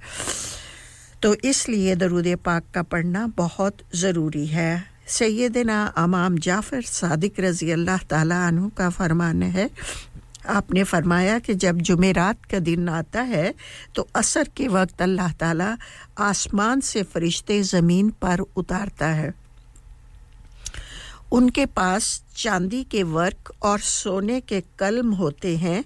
[1.21, 7.73] تو اس لیے درود پاک کا پڑھنا بہت ضروری ہے۔ سیدنا امام جعفر صادق رضی
[7.73, 9.67] اللہ تعالیٰ عنہ کا فرمان ہے۔
[10.49, 13.53] آپ نے فرمایا کہ جب جمعرات کا دن آتا ہے
[13.93, 15.75] تو عصر کے وقت اللہ تعالیٰ
[16.17, 19.31] آسمان سے فرشتے زمین پر اتارتا ہے۔
[21.31, 25.83] ان کے پاس چاندی کے ورک اور سونے کے قلم ہوتے ہیں۔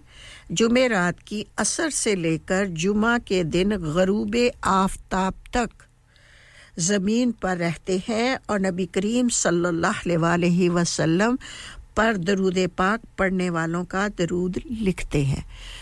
[0.51, 5.83] جمعرات کی اثر سے لے کر جمعہ کے دن غروب آفتاب تک
[6.77, 11.37] زمین پر رہتے ہیں اور نبی کریم صلی اللہ علیہ وسلم
[11.95, 15.41] پر درود پاک پڑھنے والوں کا درود لکھتے ہیں۔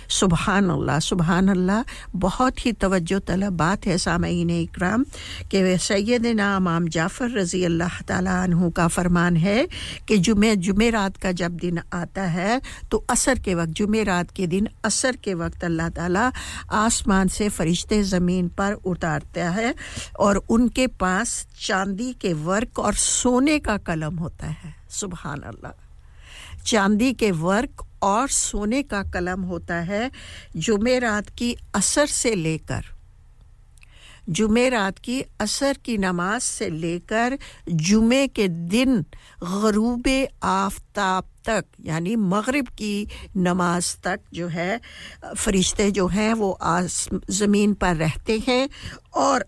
[0.09, 1.83] سبحان اللہ سبحان اللہ۔
[2.21, 5.03] بہت ہی توجہ طلب بات ہے سامعین اکرام
[5.49, 9.65] کہ سیدنا امام جعفر رضی اللہ تعالیٰ عنہ کا فرمان ہے
[10.07, 12.59] کہ جمعہ جمعہ رات کا جب دن آتا ہے
[12.89, 16.31] تو عصر کے وقت، جمعہ رات کے دن عصر کے وقت اللہ تعالیٰ
[16.69, 19.73] آسمان سے فرشتے زمین پر اتارتا ہے
[20.13, 25.90] اور ان کے پاس چاندی کے ورک اور سونے کا قلم ہوتا ہے۔ سبحان اللہ۔
[26.65, 30.09] چاندی کے ورک اور سونے کا قلم ہوتا ہے
[30.55, 32.81] جمعرات کی اثر سے لے کر۔
[34.29, 37.35] جمعرات کی اثر کی نماز سے لے کر
[37.67, 39.01] جمعے کے دن
[39.41, 40.09] غروب
[40.41, 43.05] آفتاب تک یعنی مغرب کی
[43.35, 44.77] نماز تک جو ہے،
[45.37, 48.67] فرشتے جو ہیں وہ آس، زمین پر رہتے ہیں
[49.11, 49.41] اور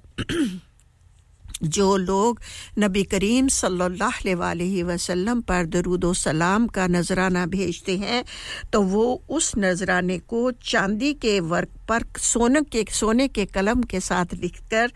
[1.63, 2.35] جو لوگ
[2.83, 8.23] نبی کریم صلی اللہ علیہ وآلہ وسلم پر درود و سلام کا نذرانہ بھیجتے ہیں،
[8.71, 14.01] تو وہ اس نذرانے کو چاندی کے ورک پر سونے کے سونے کے قلم کے
[14.01, 14.87] ساتھ لکھ کر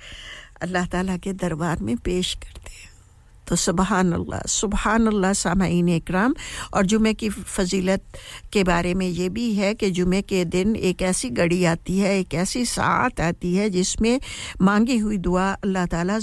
[0.61, 2.96] اللہ تعالیٰ کے دربار میں پیش کرتے ہیں۔
[3.47, 6.33] تو سبحان اللہ سبحان اللہ سامعین اکرام۔
[6.71, 8.17] اور جمعہ کی فضیلت
[8.53, 12.09] کے بارے میں یہ بھی ہے کہ جمعہ کے دن ایک ایسی گھڑی آتی ہے،
[12.09, 14.19] ایک ایسی ساعت آتی ہے جس میں
[14.61, 16.19] مانگی ہوئی دعا اللہ تعالیٰ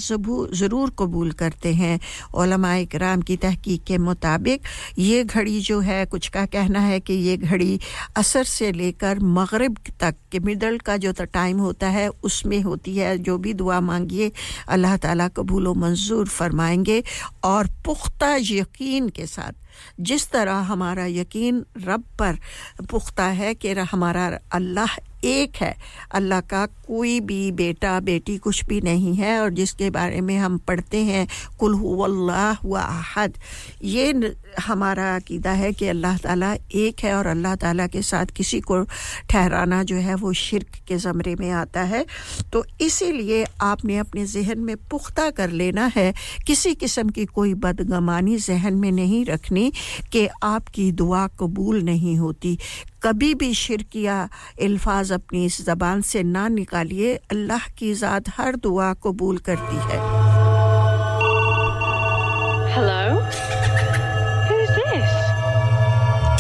[0.51, 1.97] ضرور قبول کرتے ہیں۔
[2.33, 4.67] علماء اکرام کی تحقیق کے مطابق
[4.99, 7.77] یہ گھڑی جو ہے، کچھ کا کہنا ہے کہ یہ گھڑی
[8.15, 12.63] عصر سے لے کر مغرب تک کہ مڈل کا جو ٹائم ہوتا ہے، اس میں
[12.63, 14.29] ہوتی ہے۔ جو بھی دعا مانگیے،
[14.67, 17.01] اللہ تعالیٰ قبول و منظور فرمائیں گے۔
[17.39, 19.62] اور پختہ یقین کے ساتھ۔
[19.99, 22.35] جس طرح ہمارا یقین رب پر
[22.89, 25.71] پختہ ہے کہ ہمارا اللہ ایک ہے،
[26.09, 30.37] اللہ کا کوئی بھی بیٹا، بیٹی کچھ بھی نہیں ہے، اور جس کے بارے میں
[30.39, 31.25] ہم پڑھتے ہیں
[31.59, 33.37] کل ہو اللہ و احد
[33.81, 34.11] یہ
[34.67, 38.81] ہمارا عقیدہ ہے کہ اللہ تعالیٰ ایک ہے، اور اللہ تعالیٰ کے ساتھ کسی کو
[39.27, 42.03] ٹھہرانا جو ہے وہ شرک کے زمرے میں آتا ہے۔
[42.51, 46.11] تو اسی لیے آپ نے اپنے ذہن میں پختہ کر لینا ہے،
[46.45, 51.85] کسی قسم کی کوئی بدگمانی ذہن میں نہیں رکھنی۔ کریں کہ آپ کی دعا قبول
[51.85, 52.55] نہیں ہوتی۔
[52.99, 54.09] کبھی بھی شرکیہ
[54.57, 59.99] الفاظ اپنی اس زبان سے نہ نکالیے۔ اللہ کی ذات ہر دعا قبول کرتی ہے۔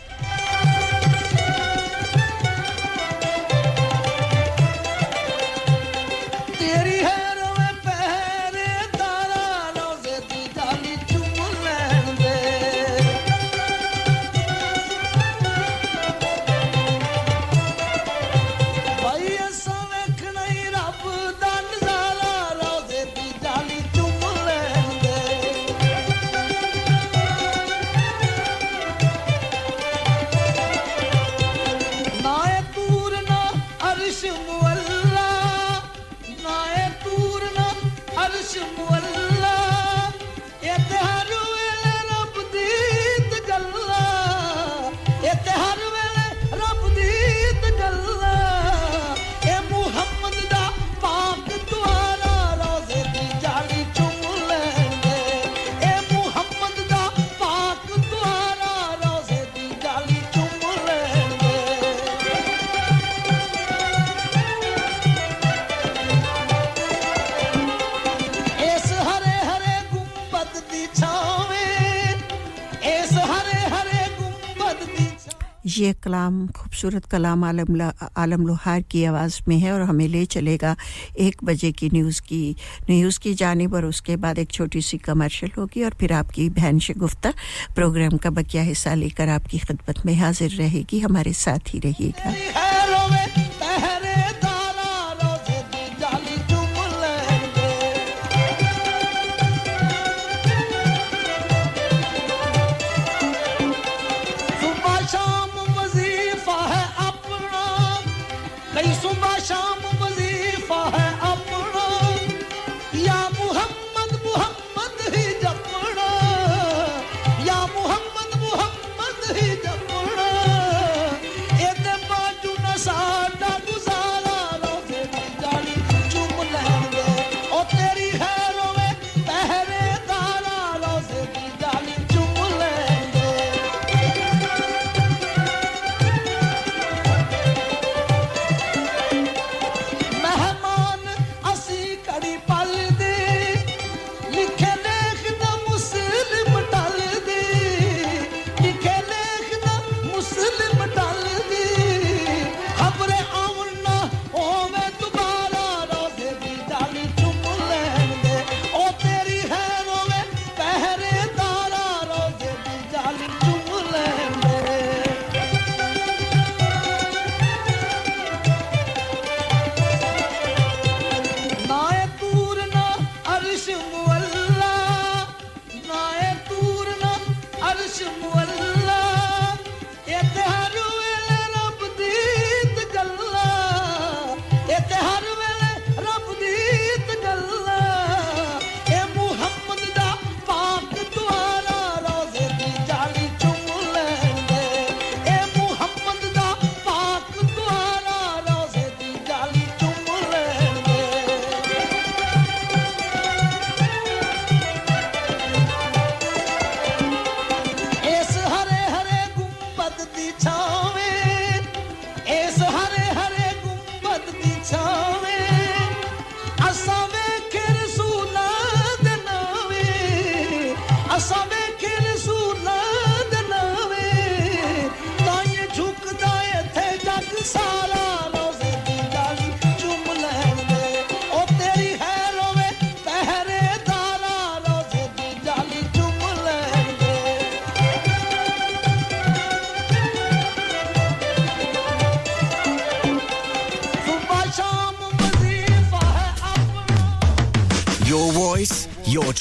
[75.78, 77.82] یہ کلام، خوبصورت کلام عالم
[78.16, 80.74] عالم لوہار کی آواز میں ہے اور ہمیں لے چلے گا
[81.14, 82.54] ایک بجے کی نیوز کی
[82.90, 86.34] نیوز کی جانب اور اس کے بعد ایک چھوٹی سی کمرشل ہوگی اور پھر آپ
[86.34, 87.28] کی بہن شگفتہ
[87.76, 91.76] پروگرام کا بقیہ حصہ لے کر آپ کی خدمت میں حاضر رہے گی، ہمارے ساتھ
[91.76, 92.32] ہی رہیے گا۔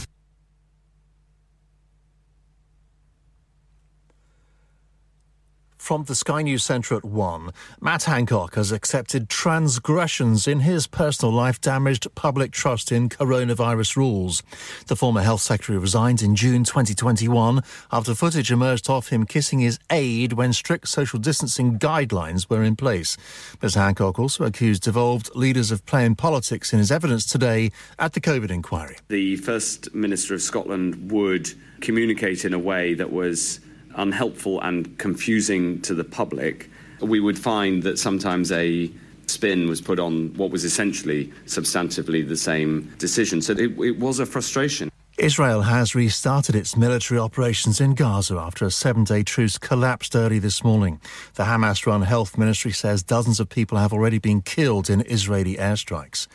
[5.91, 7.49] From the Sky News Centre at 1,
[7.81, 14.41] Matt Hancock has accepted transgressions in his personal life damaged public trust in coronavirus rules.
[14.87, 17.61] The former health secretary resigned in June 2021
[17.91, 22.77] after footage emerged of him kissing his aide when strict social distancing guidelines were in
[22.77, 23.17] place.
[23.59, 27.69] Mr Hancock also accused devolved leaders of playing politics in his evidence today
[27.99, 28.95] at the COVID inquiry.
[29.09, 33.59] The First Minister of Scotland would communicate in a way that was
[33.95, 36.69] unhelpful and confusing to the public,
[37.01, 38.91] we would find that sometimes a
[39.27, 43.41] spin was put on what was essentially substantively the same decision.
[43.41, 44.91] So it, it was a frustration.
[45.17, 50.39] Israel has restarted its military operations in Gaza after a seven day truce collapsed early
[50.39, 50.99] this morning.
[51.35, 55.55] The Hamas run health ministry says dozens of people have already been killed in Israeli
[55.57, 56.27] airstrikes.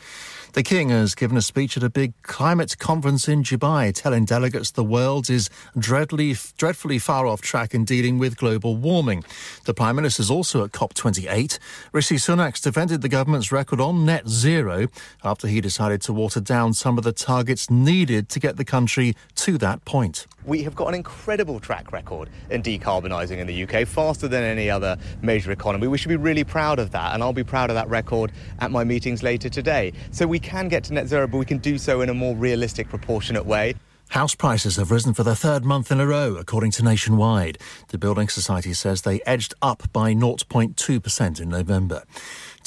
[0.57, 4.71] The King has given a speech at a big climate conference in Dubai, telling delegates
[4.71, 9.23] the world is dreadfully, dreadfully far off track in dealing with global warming.
[9.65, 11.59] The Prime Minister is also at COP28.
[11.91, 14.87] Rishi Sunak's defended the government's record on net zero
[15.23, 19.15] after he decided to water down some of the targets needed to get the country
[19.35, 20.25] to that point.
[20.47, 24.69] We have got an incredible track record in decarbonising in the UK, faster than any
[24.69, 25.87] other major economy.
[25.87, 28.71] We should be really proud of that, and I'll be proud of that record at
[28.71, 29.91] my meetings later today.
[30.11, 32.33] So we can get to net zero, but we can do so in a more
[32.33, 33.75] realistic, proportionate way.
[34.09, 37.57] House prices have risen for the third month in a row, according to Nationwide.
[37.89, 42.03] The Building Society says they edged up by 0.2% in November.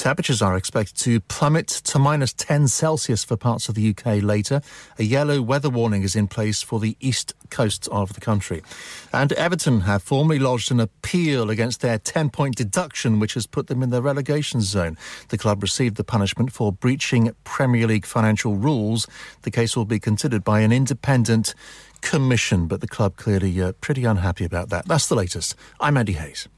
[0.01, 4.63] Temperatures are expected to plummet to minus 10 Celsius for parts of the UK later.
[4.99, 8.63] A yellow weather warning is in place for the east coast of the country.
[9.13, 13.67] And Everton have formally lodged an appeal against their 10 point deduction, which has put
[13.67, 14.97] them in the relegation zone.
[15.29, 19.07] The club received the punishment for breaching Premier League financial rules.
[19.43, 21.55] The case will be considered by an independent
[22.01, 24.89] commission, but the club clearly uh, pretty unhappy about that.
[24.89, 25.55] That's the latest.
[25.79, 26.49] I'm Andy Hayes.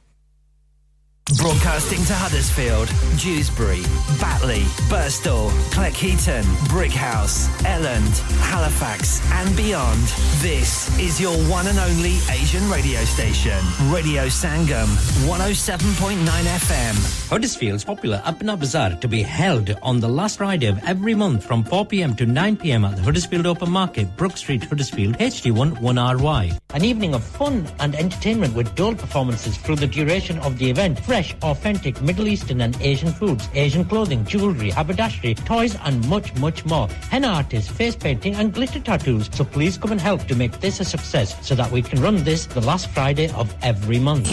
[1.31, 3.83] Broadcasting to Huddersfield, Dewsbury,
[4.21, 10.03] Batley, Burstall, Cleckheaton, Brickhouse, Elland, Halifax, and beyond.
[10.43, 13.59] This is your one and only Asian radio station,
[13.91, 14.87] Radio Sangam,
[15.27, 17.29] 107.9 FM.
[17.31, 21.63] Huddersfield's popular Apna Bazaar to be held on the last Friday of every month from
[21.65, 26.59] 4 pm to 9 pm at the Huddersfield Open Market, Brook Street, Huddersfield, HD1 1RY.
[26.75, 30.99] An evening of fun and entertainment with dual performances through the duration of the event
[31.13, 36.65] fresh, authentic Middle Eastern and Asian foods, Asian clothing, jewellery, haberdashery, toys, and much, much
[36.65, 36.89] more.
[37.11, 39.29] Henna artists, face painting, and glitter tattoos.
[39.35, 42.25] So please come and help to make this a success so that we can run
[42.25, 44.33] this the last Friday of every month.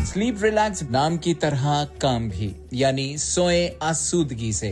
[0.05, 4.71] sleep relax نام کی طرح کام بھی یعنی سوئے آسودگی سے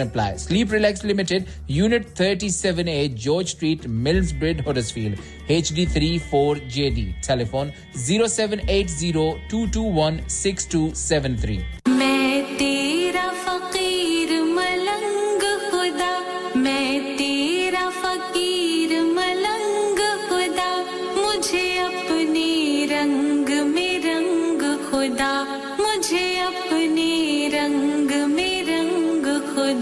[0.00, 0.36] Apply.
[0.36, 7.20] Sleep Relax Limited, Unit 37A, George Street, Millsbridge, Huddersfield, HD34JD.
[7.22, 9.40] Telephone 0780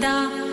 [0.01, 0.48] Ta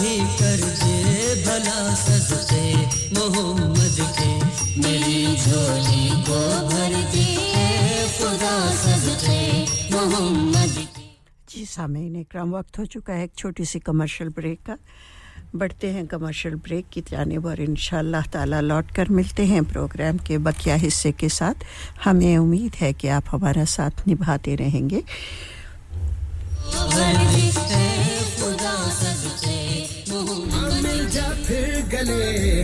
[0.00, 0.20] بھی
[1.44, 1.94] بھلا
[3.12, 4.38] محمد کے۔
[4.76, 6.92] میری جھولی کو بھر
[8.18, 8.70] خدا
[9.90, 10.78] محمد
[11.46, 14.74] جی سامعین اکرام وقت ہو چکا ہے ایک چھوٹی سی کمرشل بریک کا۔
[15.54, 20.38] بڑھتے ہیں کمرشل بریک کی جانب اور انشاءاللہ تعالی لوٹ کر ملتے ہیں پروگرام کے
[20.38, 21.64] بقیہ حصے کے ساتھ۔
[22.06, 25.00] ہمیں امید ہے کہ آپ ہمارا ساتھ نبھاتے رہیں گے۔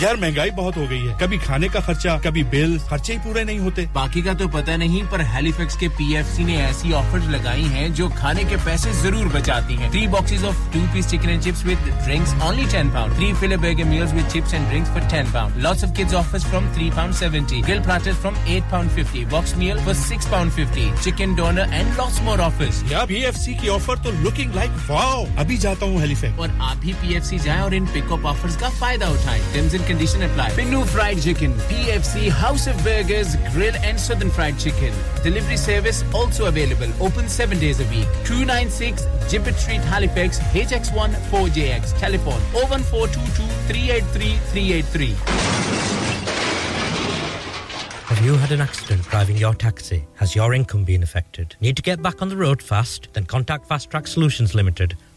[0.00, 3.44] یار مہنگائی بہت ہو گئی ہے۔ کبھی کھانے کا خرچہ کبھی بل خرچے ہی پورے
[3.44, 6.56] نہیں ہوتے۔ باقی کا تو پتہ نہیں پر ہیلی فیکس کے پی ایف سی نے
[6.56, 10.80] ایسی آفر لگائی ہیں جو کھانے کے پیسے ضرور بچاتی ہیں۔ Three boxes of two
[10.92, 14.54] piece chicken and chips with drinks only ten pound three full burger meals with chips
[14.54, 18.16] and drinks for ten pound lots of kids offers from three pound seventy Gul platters
[18.22, 22.38] from eight pound fifty box meal for six pound fifty chicken doner and lots more
[22.38, 26.14] offers یا P F C کی offer تو looking like wow ابھی جاتا ہوں ہیلی
[26.14, 29.04] fax اور آپ بھی P F C جائیں اور ان پک اپ آفرز کا فائدہ
[29.04, 29.42] اٹھائیں۔
[29.90, 30.50] condition apply.
[30.50, 34.94] Pinu Fried Chicken, PFC, House of Burgers, Grill and Southern Fried Chicken.
[35.24, 36.88] Delivery service also available.
[37.00, 38.06] Open 7 days a week.
[38.24, 41.98] 296 Gibbet Street, Halifax, HX1 4JX.
[41.98, 43.42] Telephone 01422
[48.06, 50.04] Have you had an accident driving your taxi?
[50.14, 51.56] Has your income been affected?
[51.60, 53.08] Need to get back on the road fast?
[53.12, 54.96] Then contact Fast Track Solutions Limited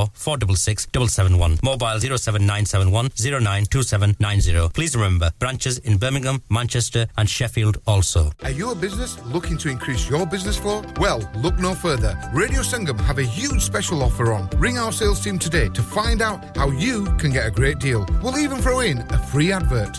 [0.00, 3.10] 074 466 Mobile 07971
[4.72, 8.32] Please remember, branches in Birmingham, Manchester, and Sheffield also.
[8.42, 10.82] Are you a business looking to increase your business flow?
[10.98, 12.18] Well, look no further.
[12.32, 14.48] Radio Sangam have a huge special offer on.
[14.56, 18.06] Ring our sales team today to find out how you can get a great deal.
[18.22, 19.98] We'll even throw in a free advert.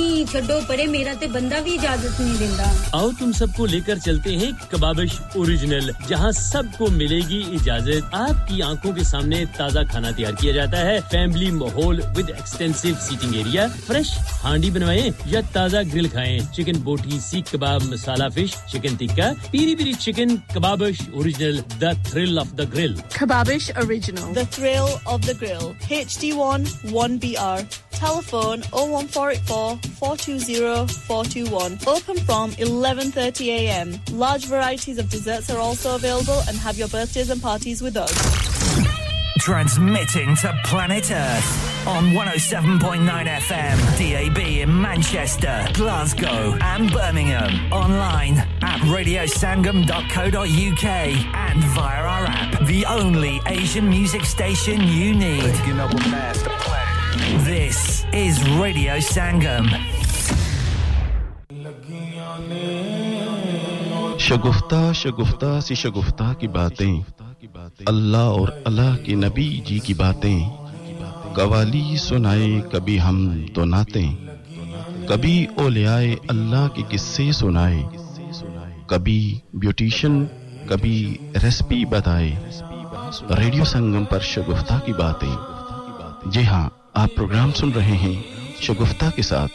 [0.00, 3.80] نہیں چھڈو پرے میرا تے بندہ بھی اجازت نہیں دیندا۔ آؤ تم سب کو لے
[3.86, 9.04] کر چلتے ہیں کبابش اوریجنل جہاں سب کو ملے گی اجازت۔ آپ کی آنکھوں کے
[9.04, 14.12] سامنے تازہ کھانا تیار کیا جاتا ہے۔ فیملی ماحول with extensive seating area fresh
[14.44, 19.74] handi بنوائیں یا تازہ گرل کھائیں۔ Chicken boti seekh kebab masala fish chicken tikka peri
[19.76, 25.32] peri chicken Kababish original the thrill of the grill Kababish original the thrill of the
[25.40, 27.60] grill H D one one B R
[28.00, 31.78] Telephone 01484 420 421.
[31.86, 34.00] Open from 11:30 a.m.
[34.12, 38.10] Large varieties of desserts are also available and have your birthdays and parties with us.
[39.38, 47.70] Transmitting to planet Earth on 107.9 FM, DAB in Manchester, Glasgow, and Birmingham.
[47.70, 55.54] Online at radiosangam.co.uk and via our app, the only Asian music station you need.
[57.20, 59.66] This is Radio Sangam.
[64.18, 67.00] Shagufta Shagufta سی شگفتہ کی باتیں۔
[67.86, 70.50] اللہ اور اللہ کے نبی جی کی باتیں۔
[71.34, 74.06] قوالی سنائے کبھی ہم تو ناتے۔
[75.08, 77.82] کبھی اولیائے اللہ کے قصے سنائے۔
[78.86, 80.24] کبھی بیوٹیشن،
[80.66, 82.34] کبھی ریسپی بتائے۔
[83.38, 85.36] ریڈیو سنگم پر شگفتہ کی باتیں۔
[86.26, 88.22] جی ہاں آپ پروگرام سن رہے ہیں
[88.60, 89.52] شگفتہ کے ساتھ۔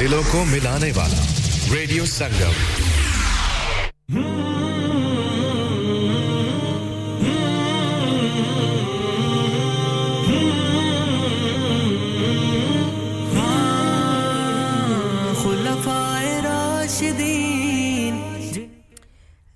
[0.00, 1.26] دلوں کو ملانے والا
[1.74, 2.52] ریڈیو سنگم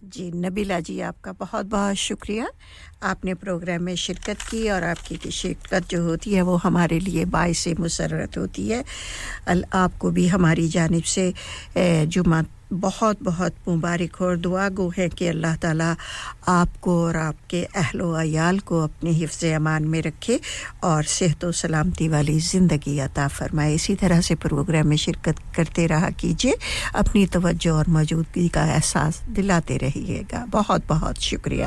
[0.02, 2.42] جی، نبیلا جی آپ کا بہت بہت شکریہ۔
[3.00, 7.00] آپ نے پروگرام میں شرکت کی اور آپ کی شرکت جو ہوتی ہے وہ ہمارے
[7.00, 8.82] لیے باعث مسرت ہوتی ہے۔
[9.70, 11.30] آپ کو بھی ہماری جانب سے
[12.08, 12.42] جمعہ،
[12.74, 15.92] بہت بہت مبارک اور دعا گو ہے کہ اللہ تعالیٰ
[16.46, 20.38] آپ کو اور آپ کے اہل و عیال کو اپنے حفظ امان میں رکھے
[20.80, 25.88] اور صحت و سلامتی والی زندگی عطا فرمائے۔ اسی طرح سے پروگرام میں شرکت کرتے
[25.88, 26.52] رہا کیجیے۔
[26.94, 31.64] اپنی توجہ اور موجودگی کا احساس دلاتے رہیے گا۔ بہت بہت شکریہ۔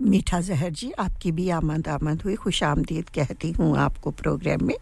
[0.00, 4.10] میٹھا زہر جی آپ کی بھی آمد آمد ہوئی خوش آمدید کہتی ہوں آپ کو
[4.10, 4.74] پروگرام میں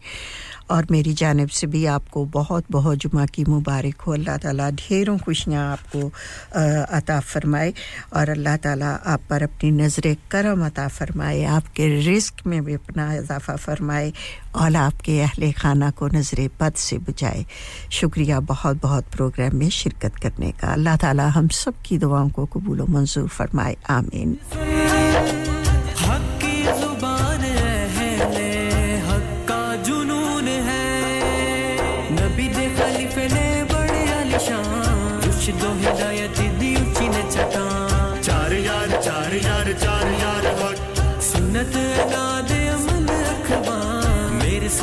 [0.67, 4.69] اور میری جانب سے بھی آپ کو بہت بہت جمعہ کی مبارک ہو۔ اللہ تعالیٰ
[4.77, 6.11] ڈھیروں خوشیاں آپ کو
[6.89, 7.73] عطا فرمائے
[8.11, 12.75] اور اللہ تعالیٰ آپ پر اپنی نظر کرم عطا فرمائے، آپ کے رزق میں بھی
[12.75, 14.11] اپنا اضافہ فرمائے
[14.53, 17.43] اور آپ کے اہل خانہ کو نظر بد سے بچائے
[17.91, 22.47] شکریہ بہت بہت پروگرام میں شرکت کرنے کا۔ اللہ تعالیٰ ہم سب کی دعاؤں کو
[22.51, 24.35] قبول و منظور فرمائے، آمین۔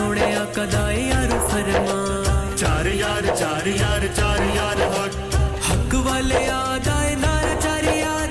[0.01, 1.97] سونے کدا یار فرما
[2.59, 4.79] چار یار چار یار چار یار
[5.65, 6.39] حق والے
[7.23, 8.29] نارا چار یار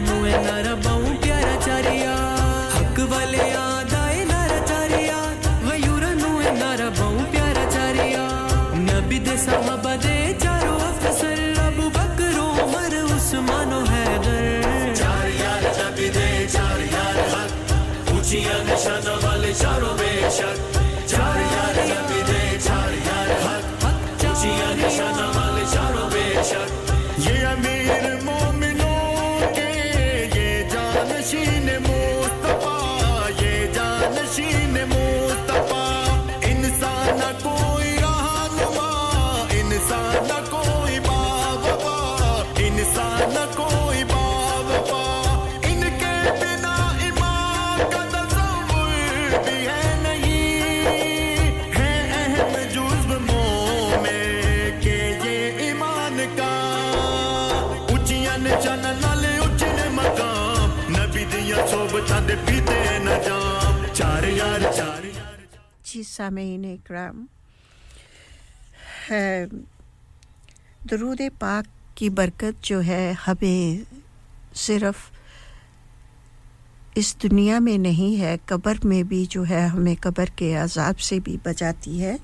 [0.00, 0.74] نارا
[1.22, 3.48] پیارا چار یار حق والے
[4.30, 6.90] نارا چار یار نارا
[7.32, 11.42] پیارا چار یار نبی دے صحابہ دے چاروں افسر
[15.00, 17.74] چار یار نبی دے چار یار حق
[18.12, 20.73] اونچیاں والے چاروں بے شک
[66.16, 67.24] سامعین اکرام
[70.90, 73.94] درود پاک کی برکت جو ہے ہمیں
[74.54, 75.10] صرف
[76.94, 81.20] اس دنیا میں نہیں ہے، قبر میں بھی جو ہے ہمیں قبر کے عذاب سے
[81.20, 82.16] بھی بچاتی ہے۔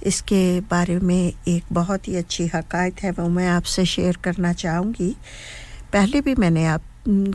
[0.00, 4.12] اس کے بارے میں ایک بہت ہی اچھی حقائق ہے، وہ میں آپ سے شیئر
[4.20, 5.12] کرنا چاہوں گی۔
[5.90, 6.80] پہلے بھی میں نے آپ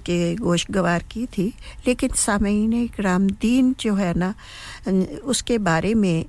[0.04, 1.50] کے گوشت گوار کی تھی،
[1.86, 4.32] لیکن سامعین اکرام دین جو ہے نا
[5.24, 6.22] اس کے بارے میں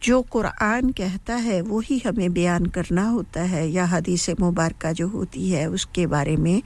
[0.00, 5.56] جو قرآن کہتا ہے وہی ہمیں بیان کرنا ہوتا ہے یا حدیث مبارکہ جو ہوتی
[5.56, 6.60] ہے اس کے بارے میں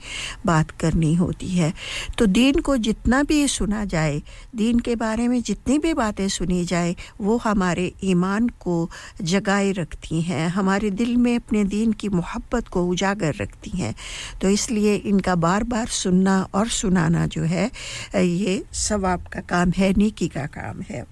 [0.45, 1.71] بات کرنی ہوتی ہے۔
[2.17, 4.19] تو دین کو جتنا بھی سنا جائے،
[4.51, 8.87] دین کے بارے میں جتنی بھی باتیں سنی جائے، وہ ہمارے ایمان کو
[9.19, 13.91] جگائے رکھتی ہیں، ہمارے دل میں اپنے دین کی محبت کو اجاگر رکھتی ہیں۔
[14.39, 17.67] تو اس لیے ان کا بار بار سننا اور سنانا جو ہے،
[18.13, 21.03] یہ ثواب کا کام ہے، نیکی کا کام ہے۔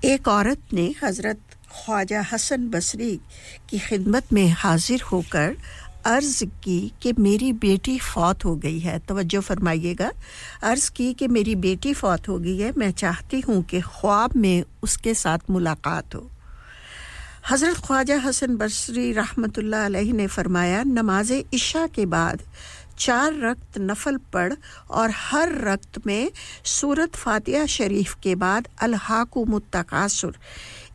[0.00, 3.18] ایک عورت نے حضرت خواجہ حسن بصری
[3.66, 5.52] کی خدمت میں حاضر ہو کر
[6.04, 10.10] عرض کی کہ میری بیٹی فوت ہو گئی ہے۔ توجہ فرمائیے گا۔
[10.62, 14.68] عرض کی کہ میری بیٹی فوت ہو گئی ہے۔ میں چاہتی ہوں کہ خواب میں
[14.82, 16.28] اس کے ساتھ ملاقات ہو۔
[17.48, 22.36] حضرت خواجہ حسن بصری رحمۃ اللہ علیہ نے فرمایا، نماز عشاء کے بعد
[22.98, 24.52] چار رقط نفل پڑھ
[24.86, 26.24] اور ہر رقط میں
[26.64, 30.38] صورت فاتحہ شریف کے بعد الحاق متقاصر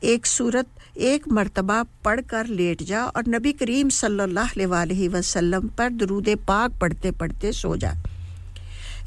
[0.01, 5.07] ایک صورت ایک مرتبہ پڑھ کر لیٹ جا اور نبی کریم صلی اللہ علیہ وآلہ
[5.13, 7.91] وسلم پر درود پاک پڑھتے پڑھتے سو جا۔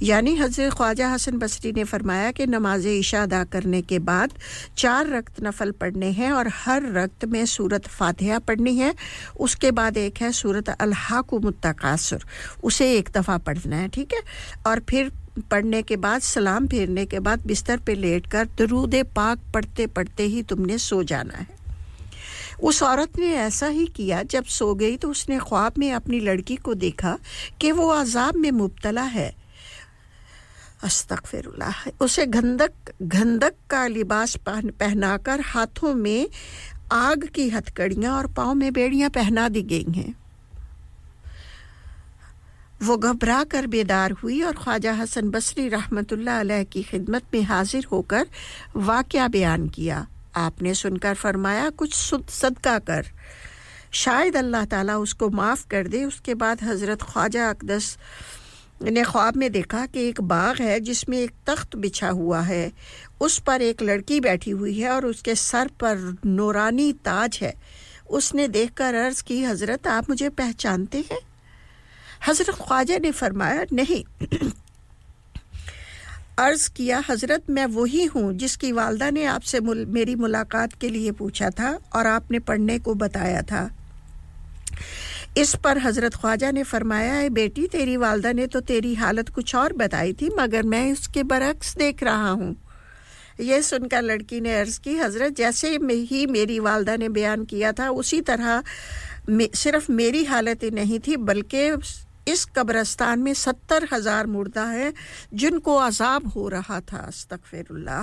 [0.00, 4.26] یعنی حضرت خواجہ حسن بصری نے فرمایا کہ نماز عشاء ادا کرنے کے بعد
[4.74, 8.92] چار رقط نفل پڑھنے ہیں اور ہر رقط میں صورت فاتحہ پڑھنی ہے۔
[9.38, 12.16] اس کے بعد ایک ہے صورت الحاق و متقاصر۔
[12.62, 14.18] اسے ایک دفعہ پڑھنا ہے، ٹھیک ہے؟
[14.62, 15.08] اور پھر
[15.48, 20.22] پڑھنے کے بعد، سلام پھیرنے کے بعد بستر پہ لیٹ کر درود پاک پڑھتے پڑھتے
[20.22, 21.44] ہی تم نے سو جانا ہے۔
[22.58, 26.20] اس عورت نے ایسا ہی کیا، جب سو گئی تو اس نے خواب میں اپنی
[26.20, 27.16] لڑکی کو دیکھا
[27.58, 29.30] کہ وہ عذاب میں مبتلا ہے۔
[30.82, 34.36] استغفر اللہ اسے گندک گندک کا لباس
[34.78, 36.34] پہنا کر ہاتھوں میں
[36.90, 40.12] آگ کی ہتھکڑیاں اور پاؤں میں بیڑیاں پہنا دی گئی ہیں۔
[42.80, 47.40] وہ گھبرا کر بیدار ہوئی اور خواجہ حسن بصری رحمت اللہ علیہ کی خدمت میں
[47.48, 48.24] حاضر ہو کر
[48.74, 53.02] واقعہ بیان کیا۔ آپ نے سن کر فرمایا، کچھ صدقہ کر۔
[53.92, 57.96] شاید اللہ تعالیٰ اس کو معاف کر دے۔ اس کے بعد حضرت خواجہ اقدس
[58.80, 62.70] نے خواب میں دیکھا کہ ایک باغ ہے جس میں ایک تخت بچھا ہوا ہے۔
[63.20, 67.52] اس پر ایک لڑکی بیٹھی ہوئی ہے اور اس کے سر پر نورانی تاج ہے۔
[68.08, 71.20] اس نے دیکھ کر عرض کی، حضرت، آپ مجھے پہچانتے ہیں؟
[72.24, 74.24] حضرت خواجہ نے فرمایا، نہیں۔
[76.36, 80.80] عرض کیا، حضرت، میں وہی ہوں جس کی والدہ نے آپ سے مل، میری ملاقات
[80.80, 83.68] کے لیے پوچھا تھا اور آپ نے پڑھنے کو بتایا تھا۔
[85.36, 89.54] اس پر حضرت خواجہ نے فرمایا ہے بیٹی، تیری والدہ نے تو تیری حالت کچھ
[89.54, 92.54] اور بتائی تھی، مگر میں اس کے برعکس دیکھ رہا ہوں۔
[93.38, 95.76] یہ سن کر لڑکی نے عرض کی، حضرت، جیسے
[96.10, 98.60] ہی میری والدہ نے بیان کیا تھا، اسی طرح
[99.54, 101.72] صرف میری حالت ہی نہیں تھی، بلکہ
[102.26, 104.90] اس قبرستان میں ستر ہزار مردہ ہیں
[105.32, 108.02] جن کو عذاب ہو رہا تھا۔ استغفر اللہ۔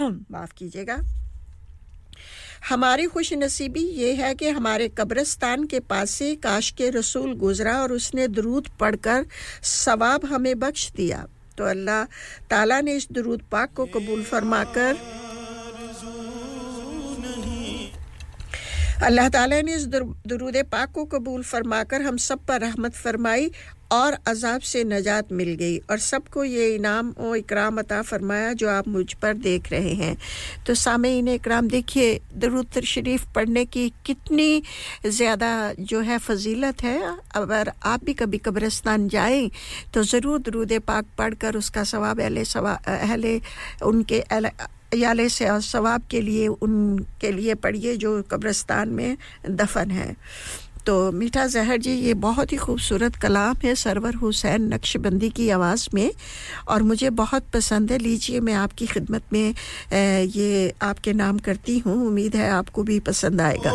[0.30, 0.96] معاف کیجیے گا۔
[2.70, 7.76] ہماری خوش نصیبی یہ ہے کہ ہمارے قبرستان کے پاس سے کاش کے رسول گزرا
[7.76, 9.22] اور اس نے درود پڑھ کر
[9.62, 11.24] ثواب ہمیں بخش دیا۔
[11.56, 12.04] تو اللہ
[12.48, 14.92] تعالیٰ نے اس درود پاک کو قبول فرما کر
[19.00, 19.86] اللہ تعالیٰ نے اس
[20.30, 23.48] درود پاک کو قبول فرما کر ہم سب پر رحمت فرمائی۔
[23.94, 28.52] اور عذاب سے نجات مل گئی اور سب کو یہ انعام و اکرام عطا فرمایا
[28.52, 30.14] جو آپ مجھ پر دیکھ رہے ہیں۔
[30.64, 34.60] تو سامعین اکرام، دیکھیے، درود شریف پڑھنے کی کتنی
[35.06, 37.00] زیادہ جو ہے فضیلت ہے۔
[37.34, 39.48] اگر آپ بھی کبھی قبرستان جائیں
[39.92, 43.38] تو ضرور درود پاک پڑھ کر اس کا ثواب اہل ثوا اہل
[43.80, 44.46] ان کے اہل
[44.92, 49.14] یالے سے ثواب کے لیے، ان کے لیے پڑھیے جو قبرستان میں
[49.48, 50.12] دفن ہیں۔
[50.84, 55.50] تو میٹھا زہر جی یہ بہت ہی خوبصورت کلام ہے سرور حسین نقش بندی کی
[55.52, 56.08] آواز میں،
[56.64, 59.52] اور مجھے بہت پسند ہے۔ لیجیے، میں آپ کی خدمت میں
[60.34, 63.72] یہ آپ کے نام کرتی ہوں۔ امید ہے آپ کو بھی پسند آئے گا۔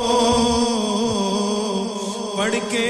[2.37, 2.85] پڑھ کے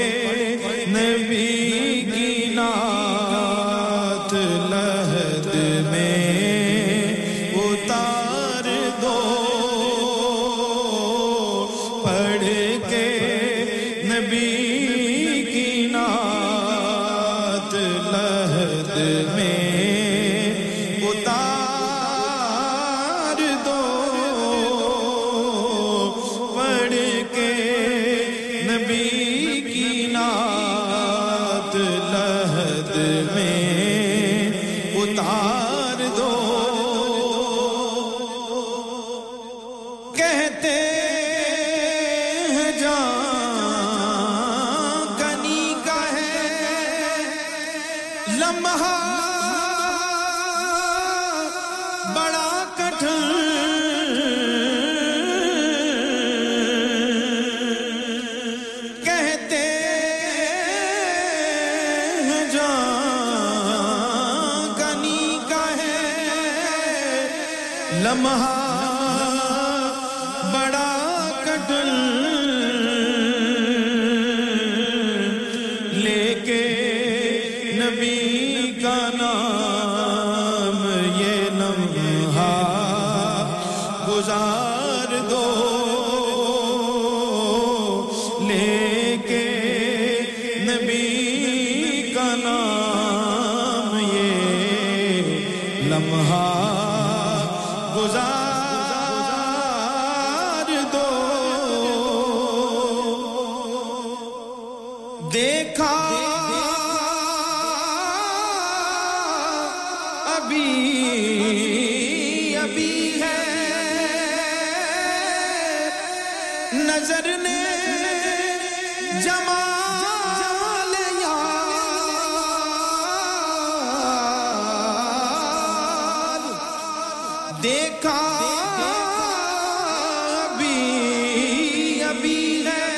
[132.22, 132.88] بھی ہے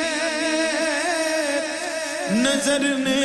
[2.32, 3.24] نظر نے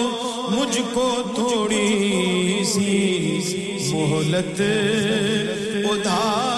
[0.52, 2.98] مجھ کو تھوڑی سی
[3.92, 4.60] مہلت
[5.90, 6.53] ادھار۔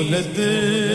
[0.00, 0.89] ولد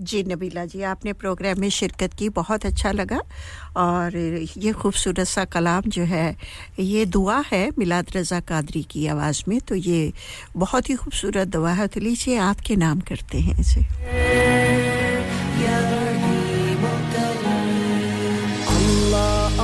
[0.00, 3.18] جی نبیلا جی آپ نے پروگرام میں شرکت کی بہت اچھا لگا
[3.80, 4.16] اور
[4.56, 6.32] یہ خوبصورت سا کلام جو ہے
[6.76, 10.10] یہ دعا ہے میلاد رضا قادری کی آواز میں تو یہ
[10.54, 13.80] بہت ہی خوبصورت دعا ہے تو لیجیے آپ کے نام کرتے ہیں اسے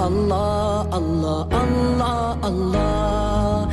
[0.00, 3.65] اللہ اللہ اللہ اللہ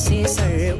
[0.00, 0.14] 十
[0.56, 0.72] 月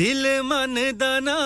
[0.00, 1.38] دل من دنا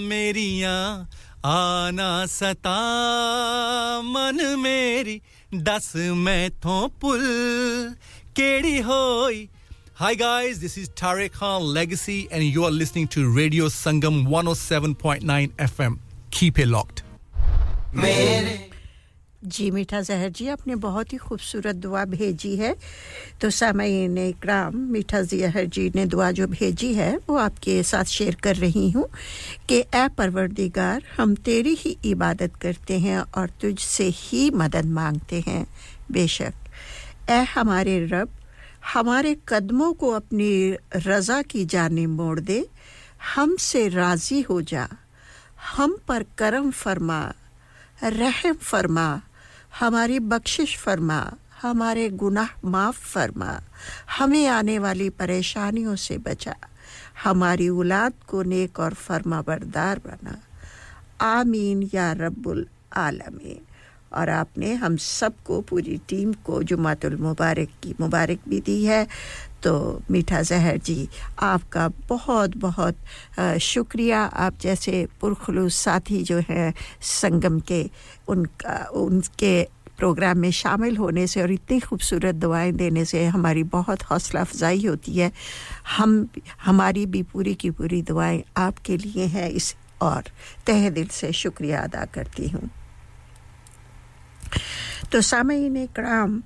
[0.00, 1.04] میریاں
[1.42, 5.18] آنا ستا۔ من میری
[5.52, 7.24] دس میں تھوں پل
[8.34, 9.46] کیڑی ہوئی۔
[10.00, 15.46] Hi guys this is ٹارے Khan legacy and you are listening to radio Sangam 107.9
[15.58, 15.94] F M
[16.30, 17.00] keep a locked
[19.42, 22.72] جی میٹھا زہر جی آپ نے بہت ہی خوبصورت دعا بھیجی ہے۔
[23.38, 28.08] تو سامعین اکرام، میٹھا زہر جی نے دعا جو بھیجی ہے، وہ آپ کے ساتھ
[28.08, 29.04] شیئر کر رہی ہوں
[29.66, 35.40] کہ اے پروردگار، ہم تیری ہی عبادت کرتے ہیں اور تجھ سے ہی مدد مانگتے
[35.46, 35.64] ہیں۔
[36.10, 36.68] بے شک۔
[37.30, 38.28] اے ہمارے رب،
[38.94, 40.72] ہمارے قدموں کو اپنی
[41.06, 42.62] رضا کی جانب موڑ دے۔
[43.36, 44.86] ہم سے راضی ہو جا۔
[45.78, 47.30] ہم پر کرم فرما۔
[48.02, 49.16] رحم فرما،
[49.80, 51.24] ہماری بخشش فرما،
[51.64, 53.58] ہمارے گناہ معاف فرما،
[54.20, 56.52] ہمیں آنے والی پریشانیوں سے بچا،
[57.24, 60.32] ہماری اولاد کو نیک اور فرما بردار بنا۔
[61.18, 63.58] آمین یا رب العالمین۔
[64.08, 68.88] اور آپ نے ہم سب کو پوری ٹیم کو جمعہ المبارک کی مبارک بھی دی
[68.88, 69.04] ہے۔
[69.66, 71.06] تو میٹھا زہر جی
[71.36, 72.94] آپ کا بہت بہت
[73.60, 77.86] شکریہ۔ آپ جیسے پرخلوص ساتھی جو ہیں سنگم کے،
[78.26, 79.64] ان کا، ان کے
[79.96, 84.88] پروگرام میں شامل ہونے سے اور اتنی خوبصورت دعائیں دینے سے ہماری بہت حوصلہ افزائی
[84.88, 85.30] ہوتی ہے۔
[85.98, 86.24] ہم،
[86.66, 90.22] ہماری بھی پوری کی پوری دعائیں آپ کے لیے ہیں۔ اس اور
[90.64, 92.66] تہ دل سے شکریہ ادا کرتی ہوں۔
[95.10, 96.40] تو سامعین کرام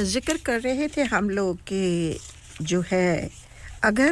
[0.00, 2.16] ذکر کر رہے تھے ہم لوگ کہ
[2.60, 3.28] جو ہے،
[3.80, 4.10] اگر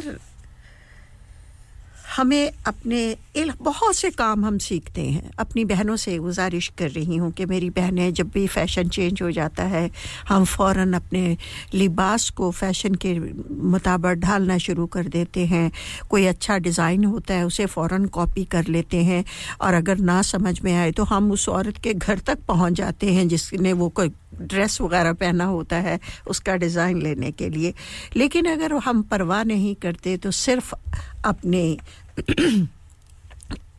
[2.18, 3.14] ہمیں اپنے
[3.58, 7.70] بہت سے کام ہم سیکھتے ہیں۔ اپنی بہنوں سے گزارش کر رہی ہوں کہ میری
[7.70, 9.88] بہنیں جب بھی فیشن چینج ہو جاتا ہے،
[10.30, 11.34] ہم فوراً اپنے
[11.74, 13.18] لباس کو فیشن کے
[13.50, 15.68] مطابق ڈھالنا شروع کر دیتے ہیں۔
[16.08, 19.22] کوئی اچھا ڈیزائن ہوتا ہے، اسے فوراً کاپی کر لیتے ہیں۔
[19.58, 23.12] اور اگر نہ سمجھ میں آئے تو ہم اس عورت کے گھر تک پہنچ جاتے
[23.12, 25.96] ہیں جس نے وہ کوئی ڈریس وغیرہ پہنا ہوتا ہے،
[26.26, 27.72] اس کا ڈیزائن لینے کے لیے۔
[28.14, 30.74] لیکن اگر ہم پرواہ نہیں کرتے تو صرف
[31.22, 31.76] اپنے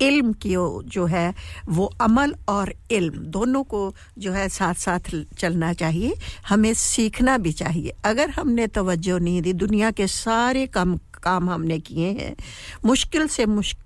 [0.02, 0.56] علم کی
[0.86, 1.32] جو ہے،
[1.68, 6.12] وہ عمل اور علم دونوں کو جو ہے ساتھ ساتھ چلنا چاہیے،
[6.52, 11.50] ہمیں سیکھنا بھی چاہیے۔ اگر ہم نے توجہ نہیں دی، دنیا کے سارے کام کام
[11.50, 12.36] ہم نے کیے ہیں،
[12.84, 13.83] مشکل سے مشکل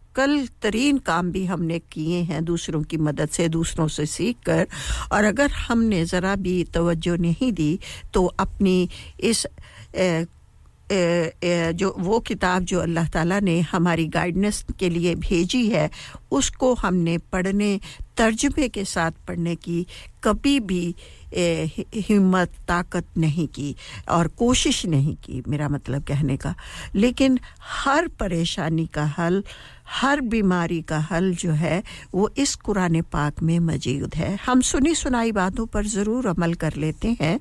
[0.59, 4.63] ترین کام بھی ہم نے کیے ہیں دوسروں کی مدد سے، دوسروں سے سیکھ کر۔
[5.09, 7.75] اور اگر ہم نے ذرا بھی توجہ نہیں دی
[8.11, 8.85] تو اپنی
[9.17, 9.45] اس
[11.75, 15.87] جو وہ کتاب جو اللہ تعالیٰ نے ہماری گائیڈنس کے لیے بھیجی ہے،
[16.31, 17.77] اس کو ہم نے پڑھنے
[18.17, 19.83] ترجمے کے ساتھ پڑھنے کی
[20.19, 20.93] کبھی بھی
[22.09, 23.73] ہمت، طاقت نہیں کی
[24.05, 26.51] اور کوشش نہیں کی، میرا مطلب کہنے کا۔
[26.93, 27.35] لیکن
[27.85, 29.41] ہر پریشانی کا حل،
[30.01, 31.81] ہر بیماری کا حل جو ہے،
[32.13, 36.69] وہ اس قرآن پاک میں موجود ہے۔ ہم سنی سنائی باتوں پر ضرور عمل کر
[36.75, 37.37] لیتے ہیں۔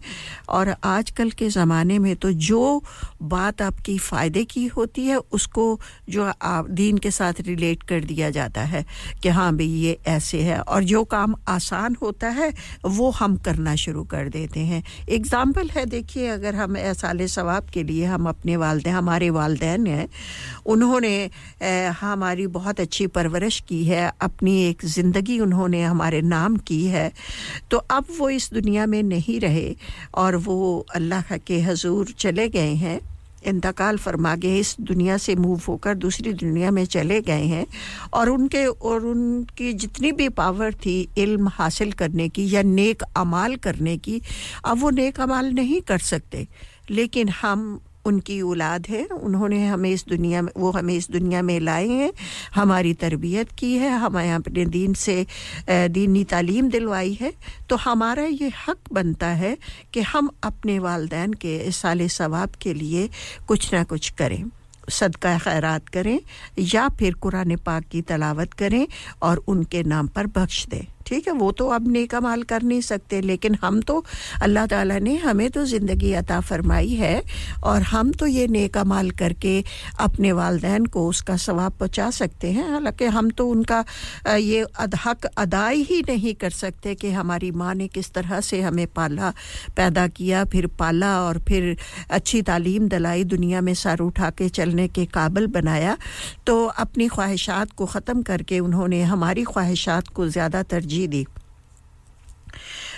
[0.47, 2.81] اور آج کل کے زمانے میں تو جو
[3.21, 5.79] بات آپ کی فائدے کی ہوتی ہے، اس کو
[6.09, 8.83] جو آپ دین کے ساتھ ریلیٹ کر دیا جاتا ہے
[9.21, 12.49] کہ ہاں بھئی یہ ایسے ہے اور جو کام آسان ہوتا ہے،
[12.85, 17.83] وہ ہم کرنا شروع کر دیتے ہیں۔ اگزامپل ہے، دیکھیے، اگر ہم سال ثواب کے
[17.83, 20.07] لیے ہم اپنے والدین، ہمارے والدین ہیں،
[20.65, 21.29] انہوں نے
[22.03, 27.09] ہماری بہت اچھی پرورش کی ہے، اپنی ایک زندگی انہوں نے ہمارے نام کی ہے،
[27.69, 29.73] تو اب وہ اس دنیا میں نہیں رہے
[30.11, 32.99] اور وہ اللہ کے حضور چلے گئے ہیں۔
[33.43, 37.65] انتقال فرما گئے اس دنیا سے موو ہو کر دوسری دنیا میں چلے گئے ہیں
[38.11, 42.63] اور ان کے اور ان کی جتنی بھی پاور تھی، علم حاصل کرنے کی یا
[42.63, 44.19] نیک امال کرنے کی،
[44.63, 46.45] اب وہ نیک امال نہیں کر سکتے۔
[46.89, 51.09] لیکن ہم ان کی اولاد ہے۔ انہوں نے ہمیں اس دنیا میں وہ ہمیں اس
[51.09, 52.11] دنیا میں لائے ہیں۔
[52.57, 55.25] ہماری تربیت کی ہے۔ ہمیں اپنے دین سے
[55.95, 57.31] دینی تعلیم دلوائی ہے۔
[57.69, 59.55] تو ہمارا یہ حق بنتا ہے
[59.91, 63.07] کہ ہم اپنے والدین کے سال ثواب کے لیے
[63.47, 64.45] کچھ نہ کچھ کریں۔
[64.91, 66.19] صدقہ خیرات کریں
[66.57, 68.87] یا پھر قرآن پاک کی تلاوت کریں
[69.19, 72.59] اور ان کے نام پر بخش دیں۔ ٹھیک ہے، وہ تو اب نیک مال کر
[72.63, 74.01] نہیں سکتے، لیکن ہم تو
[74.41, 77.21] اللہ تعالیٰ نے ہمیں تو زندگی عطا فرمائی ہے
[77.63, 79.61] اور ہم تو یہ نیک مال کر کے
[79.99, 83.83] اپنے والدین کو اس کا ثواب پہنچا سکتے ہیں۔ حالانکہ ہم تو ان کا
[84.37, 84.65] یہ
[85.07, 89.31] حق ادائی ہی نہیں کر سکتے کہ ہماری ماں نے کس طرح سے ہمیں پالا،
[89.75, 91.73] پیدا کیا، پھر پالا اور پھر
[92.09, 95.95] اچھی تعلیم دلائی، دنیا میں سر اٹھا کے چلنے کے قابل بنایا۔
[96.45, 101.09] تو اپنی خواہشات کو ختم کر کے انہوں نے ہماری خواہشات کو زیادہ ترجیح ترجیح
[101.13, 101.25] دی۔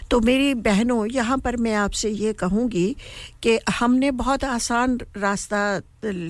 [0.09, 2.95] تو میری بہنوں یہاں پر میں آپ سے یہ کہوں گی
[3.41, 5.79] کہ ہم نے بہت آسان راستہ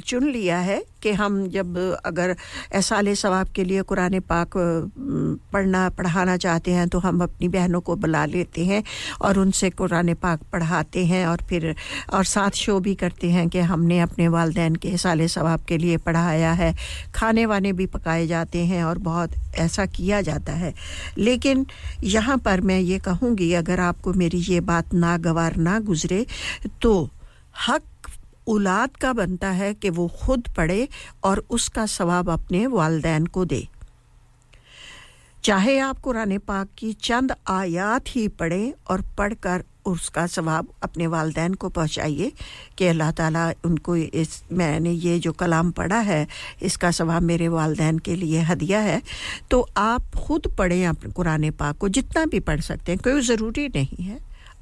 [0.05, 1.67] چن لیا ہے کہ ہم جب
[2.05, 2.31] اگر
[2.71, 4.57] احسال ثواب کے لیے قرآن پاک
[5.51, 8.81] پڑھنا، پڑھانا چاہتے ہیں تو ہم اپنی بہنوں کو بلا لیتے ہیں
[9.19, 11.71] اور ان سے قرآن پاک پڑھاتے ہیں اور پھر،
[12.07, 15.79] اور ساتھ شو بھی کرتے ہیں کہ ہم نے اپنے والدین کے احسال ثواب کے
[15.79, 16.73] لیے پڑھایا ہے،
[17.13, 20.73] کھانے وانے بھی پکائے جاتے ہیں اور بہت ایسا کیا جاتا ہے۔
[21.17, 21.63] لیکن
[22.03, 26.25] یہاں پر میں یہ کہوں گی، اگر آپ کو میری یہ بات ناگوار نہ گزرے
[26.81, 27.07] تو
[27.69, 28.11] حق
[28.45, 30.87] اولاد کا بنتا ہے کہ وہ خود پڑھے
[31.21, 33.61] اور اس کا ثواب اپنے والدین کو دے۔
[35.43, 40.65] چاہے آپ قرآن پاک کی چند آیات ہی پڑھیں اور پڑھ کر اس کا ثواب
[40.81, 42.31] اپنے والدین کو پہنچائیے
[42.77, 46.27] کہ اللہ تعالیٰ ان کو اس میں نے یہ جو کلام پڑھا ہے،
[46.61, 48.99] اس کا ثواب میرے والدین کے لیے ہدیہ ہے۔
[49.49, 53.69] تو آپ خود پڑھیں اپنے قرآن پاک کو، جتنا بھی پڑھ سکتے ہیں، کوئی ضروری
[53.75, 54.19] نہیں ہے۔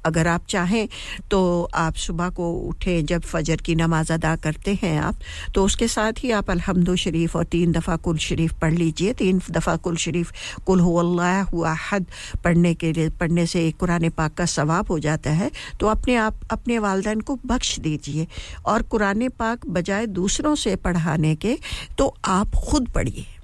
[0.07, 0.87] اگر آپ چاہیں
[1.29, 5.13] تو آپ صبح کو اٹھیں جب فجر کی نماز ادا کرتے ہیں آپ،
[5.53, 9.13] تو اس کے ساتھ ہی آپ الحمد شریف اور تین دفعہ کل شریف پڑھ لیجیے۔
[9.13, 10.31] تین دفعہ کل شریف
[10.65, 11.43] کل ہو اللہ
[11.91, 11.99] حد
[12.41, 16.17] پڑھنے کے لیے، پڑھنے سے ایک قرآن پاک کا ثواب ہو جاتا ہے۔ تو اپنے
[16.17, 18.25] آپ، اپنے والدین کو بخش دیجیے۔
[18.61, 21.55] اور قرآن پاک بجائے دوسروں سے پڑھانے کے،
[21.95, 23.37] تو آپ خود پڑھیے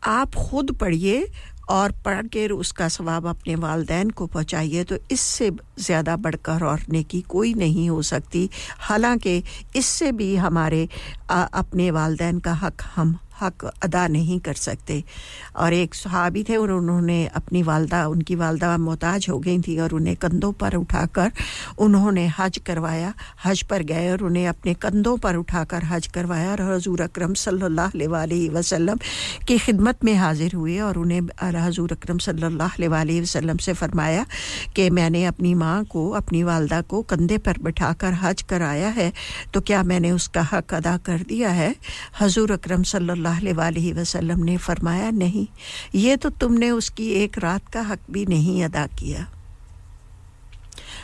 [0.00, 1.24] آپ خود پڑھیے
[1.68, 6.36] اور پڑھ کر اس کا ثواب اپنے والدین کو پہنچائیے، تو اس سے زیادہ بڑھ
[6.42, 8.46] کر اور نیکی کوئی نہیں ہو سکتی۔
[8.90, 9.40] حالانکہ
[9.74, 10.86] اس سے بھی ہمارے
[11.28, 13.12] اپنے والدین کا حق ہم
[13.42, 15.00] حق ادا نہیں کر سکتے۔
[15.52, 19.58] اور ایک صحابی تھے اور انہوں نے اپنی والدہ، ان کی والدہ محتاج ہو گئی
[19.58, 21.28] تھیں اور انہیں کندھوں پر اٹھا کر
[21.78, 23.10] انہوں نے حج کروایا۔
[23.42, 27.34] حج پر گئے اور انہیں اپنے کندھوں پر اٹھا کر حج کروایا اور حضور اکرم
[27.34, 28.96] صلی اللہ علیہ وسلم
[29.46, 31.20] کی خدمت میں حاضر ہوئے اور انہیں
[31.66, 34.22] حضور اکرم صلی اللہ علیہ وسلم سے فرمایا
[34.74, 38.96] کہ میں نے اپنی ماں کو، اپنی والدہ کو کندھے پر بٹھا کر حج کرایا
[38.96, 39.10] ہے،
[39.50, 41.72] تو کیا میں نے اس کا حق ادا کر دیا ہے؟
[42.18, 45.56] حضور اکرم صلی اللہ اللہ علیہ وسلم نے فرمایا، نہیں،
[45.92, 49.20] یہ تو تم نے اس کی ایک رات کا حق بھی نہیں ادا کیا۔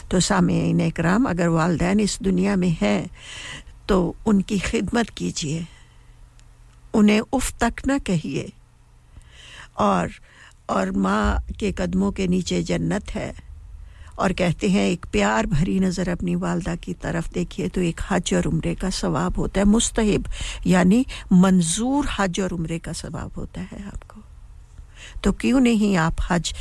[0.09, 3.05] تو سامعین اکرام، اگر والدین اس دنیا میں ہیں،
[3.87, 5.63] تو ان کی خدمت کیجیے
[6.93, 8.47] انہیں اف تک نہ کہیے۔
[9.73, 10.09] اور
[10.67, 13.33] اور ماں کے قدموں کے نیچے جنت ہے۔
[14.21, 18.35] اور کہتے ہیں، ایک پیار بھری نظر اپنی والدہ کی طرف دیکھیے تو ایک حج
[18.35, 20.29] اور عمرے کا ثواب ہوتا ہے، مستحب
[20.65, 24.21] یعنی منظور حج اور عمرے کا ثواب ہوتا ہے آپ کو۔
[25.23, 26.53] تو کیوں نہیں آپ حج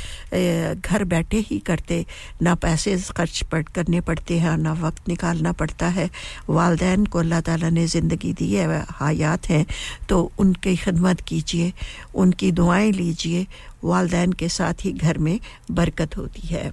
[0.90, 2.02] گھر بیٹھے ہی کرتے؟
[2.40, 6.06] نہ پیسے خرچ کرنے پڑتے ہیں نہ وقت نکالنا پڑتا ہے۔
[6.48, 8.66] والدین کو اللہ تعالیٰ نے زندگی دی ہے،
[9.00, 9.64] حیات ہیں،
[10.06, 11.70] تو ان کی خدمت کیجیے،
[12.14, 13.44] ان کی دعائیں لیجیے۔
[13.82, 15.38] والدین کے ساتھ ہی گھر میں
[15.72, 16.70] برکت ہوتی ہے۔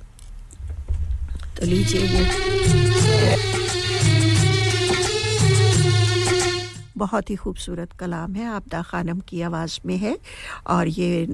[1.57, 2.23] تو لیجیے وہ
[6.97, 10.15] بہت ہی خوبصورت کلام ہے۔ آبدہ خانم کی آواز میں ہے۔
[10.63, 11.25] اور یہ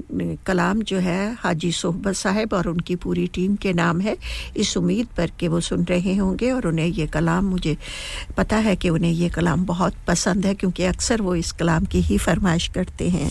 [0.44, 4.14] کلام جو ہے حاجی صحبت صاحب اور ان کی پوری ٹیم کے نام ہے۔
[4.54, 7.74] اس امید پر کہ وہ سن رہے ہوں گے اور انہیں یہ کلام مجھے
[8.34, 12.00] پتہ ہے کہ انہیں یہ کلام بہت پسند ہے کیونکہ اکثر وہ اس کلام کی
[12.10, 13.30] ہی فرمائش کرتے ہیں۔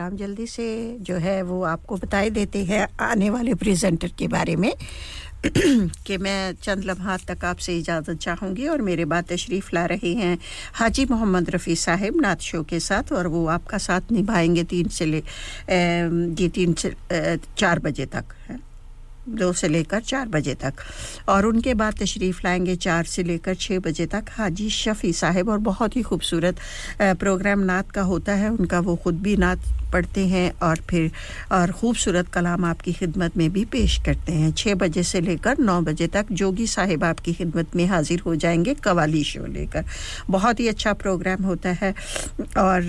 [0.00, 0.66] پروگرام جلدی سے
[1.00, 4.70] جو ہے وہ آپ کو بتائے دیتے ہیں آنے والے پریزنٹر کے بارے میں،
[6.04, 9.86] کہ میں چند لمحات تک آپ سے اجازت چاہوں گی اور میرے بات تشریف لا
[9.88, 10.34] رہے ہیں
[10.80, 14.64] حاجی محمد رفیع صاحب نعت شو کے ساتھ اور وہ آپ کا ساتھ نبھائیں گے
[14.68, 15.20] تین سے لے
[16.36, 16.90] جی تین سے
[17.54, 18.32] چار بجے تک
[19.26, 20.80] دو سے لے کر چار بجے تک۔
[21.24, 24.68] اور ان کے بعد تشریف لائیں گے چار سے لے کر چھ بجے تک۔ حاجی
[24.68, 29.14] شفیع صاحب، اور بہت ہی خوبصورت پروگرام نعت کا ہوتا ہے۔ ان کا وہ خود
[29.14, 31.06] بھی نعت پڑھتے ہیں اور پھر،
[31.48, 35.36] اور خوبصورت کلام آپ کی خدمت میں بھی پیش کرتے ہیں۔ چھ بجے سے لے
[35.42, 39.22] کر نو بجے تک جوگی صاحب آپ کی خدمت میں حاضر ہو جائیں گے قوالی
[39.22, 39.82] شو لے کر۔
[40.30, 41.92] بہت ہی اچھا پروگرام ہوتا ہے۔
[42.54, 42.80] اور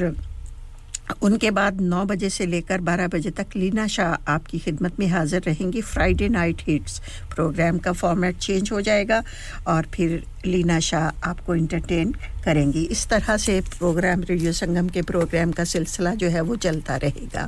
[1.22, 4.60] ان کے بعد نو بجے سے لے کر بارہ بجے تک لینا شاہ آپ کی
[4.66, 7.02] خدمت میں حاضر رہیں گی۔ فرائیڈے نائٹ ہٹس
[7.36, 9.22] پروگرام کا فارمیٹ چینج ہو جائے گا
[9.64, 12.12] اور پھر لینا شاہ آپ کو انٹرٹین
[12.44, 16.56] کریں گی۔ اس طرح سے پروگرام ریڈیو سنگم کے پروگرام کا سلسلہ جو ہے وہ
[16.56, 17.48] چلتا رہے گا۔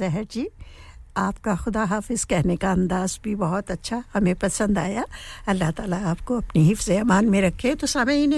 [0.00, 0.44] زہر جی
[1.14, 5.02] آپ کا خدا حافظ کہنے کا انداز بھی بہت اچھا ہمیں پسند آیا۔
[5.46, 8.32] اللہ تعالیٰ آپ کو اپنی حفظ امان میں رکھے۔ تو سامعین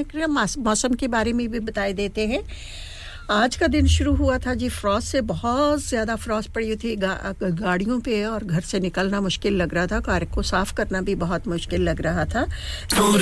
[0.57, 2.39] موسم کے بارے میں بھی بتائے دیتے ہیں۔
[3.29, 6.97] آج کا دن شروع ہوا تھا جی فراس سے بہت زیادہ فراس پڑی ہوئی تھی۔
[7.61, 11.15] گاڑیوں پہ اور گھر سے نکلنا مشکل لگ رہا تھا۔ کار کو صاف کرنا بھی
[11.15, 12.45] بہت مشکل لگ رہا تھا۔
[12.89, 13.19] تو,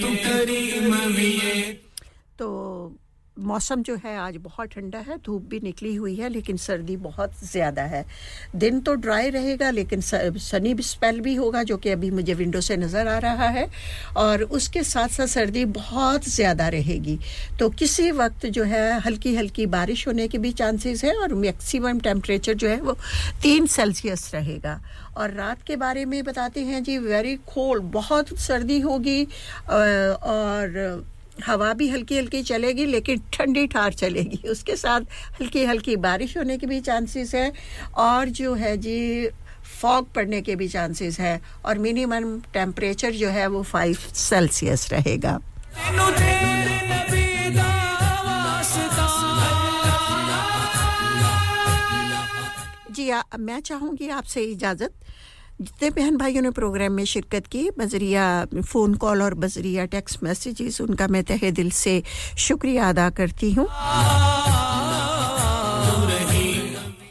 [0.00, 0.94] تو, کریم
[2.36, 2.88] تو
[3.36, 7.30] موسم جو ہے آج بہت ٹھنڈا ہے، دھوپ بھی نکلی ہوئی ہے، لیکن سردی بہت
[7.42, 8.02] زیادہ ہے۔
[8.52, 10.00] دن تو ڈرائی رہے گا، لیکن
[10.40, 13.66] سنی اسپیل بھی ہوگا، جو کہ ابھی مجھے ونڈو سے نظر آ رہا ہے۔
[14.12, 17.16] اور اس کے ساتھ ساتھ سردی بہت زیادہ رہے گی۔
[17.58, 21.98] تو کسی وقت جو ہے ہلکی ہلکی بارش ہونے کے بھی چانسز ہیں اور میکسیمم
[21.98, 22.92] ٹیمپریچر جو ہے وہ
[23.40, 24.78] تین سیلسیس رہے گا۔
[25.12, 29.24] اور رات کے بارے میں بتاتے ہیں جی ویری کھول بہت سردی ہوگی۔
[30.20, 30.68] اور
[31.48, 35.04] ہوا بھی ہلکی ہلکی چلے گی لیکن ٹھنڈی ٹھار چلے گی۔ اس کے ساتھ
[35.40, 37.50] ہلکی ہلکی بارش ہونے کے بھی چانسز ہیں
[37.92, 39.28] اور جو ہے جی
[39.80, 45.16] فوگ پڑنے کے بھی چانسز ہیں۔ اور منیمم ٹیمپریچر جو ہے وہ فائیو سیلسیس رہے
[45.22, 45.38] گا۔
[52.88, 55.03] جی میں چاہوں گی آپ سے اجازت۔
[55.58, 60.80] جتنے بہن بھائیوں نے پروگرام میں شرکت کی، بذریعہ فون کال اور بذریعہ ٹیکسٹ میسیجز،
[60.80, 62.00] ان کا میں تہہ دل سے
[62.36, 63.66] شکریہ ادا کرتی ہوں۔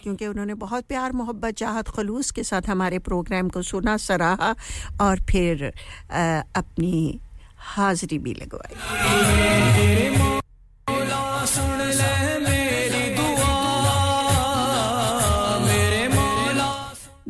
[0.02, 4.52] کیونکہ انہوں نے بہت پیار، محبت، چاہت، خلوص کے ساتھ ہمارے پروگرام کو سنا، سراہا
[4.98, 5.70] اور پھر
[6.54, 7.14] اپنی
[7.78, 8.76] حاضری بھی لگوائی۔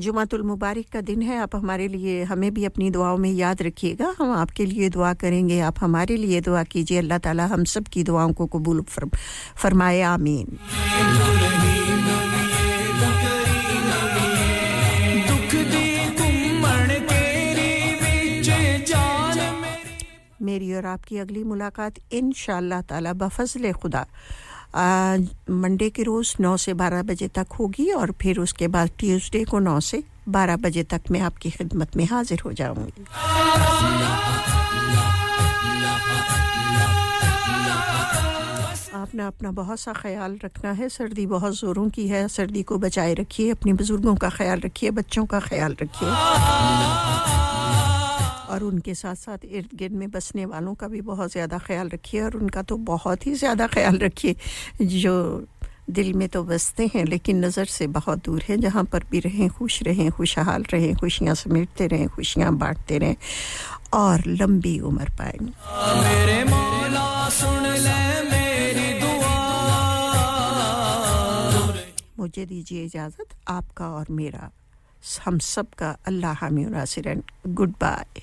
[0.04, 3.96] جمعۃ المبارک کا دن ہے، آپ ہمارے لیے، ہمیں بھی اپنی دعاؤں میں یاد رکھیے
[4.00, 7.44] گا۔ ہم آپ کے لیے دعا کریں گے، آپ ہمارے لیے دعا کیجیے۔ اللہ تعالی
[7.50, 8.82] ہم سب کی دعاؤں کو قبول
[9.56, 10.46] فرمائے، آمین۔
[20.40, 24.04] میری اور آپ کی اگلی ملاقات انشاءاللہ تعالی بفضل خدا۔
[25.50, 29.44] منڈے کے روز نو سے بارہ بجے تک ہوگی اور پھر اس کے بعد ٹیوزڈے
[29.44, 33.04] کو نو سے بارہ بجے تک میں آپ کی خدمت میں حاضر ہو جاؤں گی۔
[38.92, 42.78] آپ نے اپنا بہت سا خیال رکھنا ہے، سردی بہت زوروں کی ہے۔ سردی کو
[42.78, 46.10] بچائے رکھیے اپنے بزرگوں کا خیال رکھیے، بچوں کا خیال رکھیے۔
[48.54, 51.88] اور ان کے ساتھ ساتھ ارد گرد میں بسنے والوں کا بھی بہت زیادہ خیال
[51.88, 54.34] رکھیے اور ان کا تو بہت ہی زیادہ خیال رکھیے۔
[54.80, 55.40] جو
[55.88, 59.50] دل میں تو بستے ہیں لیکن نظر سے بہت دور ہیں جہاں پر بھی رہیں
[59.50, 63.14] خوش رہیں خوشحال رہیں خوشیاں سمیٹتے رہیں خوشیاں بانٹتے رہیں
[63.90, 65.44] اور لمبی عمر پائیں۔
[66.02, 67.64] میرے مولا سن
[68.32, 69.40] میری دعا۔
[72.18, 74.50] مجھے دیجیے اجازت آپ کا اور میرا۔
[75.04, 77.22] ہم سب کا اللہ حامی Nasreen
[77.80, 78.20] goodbye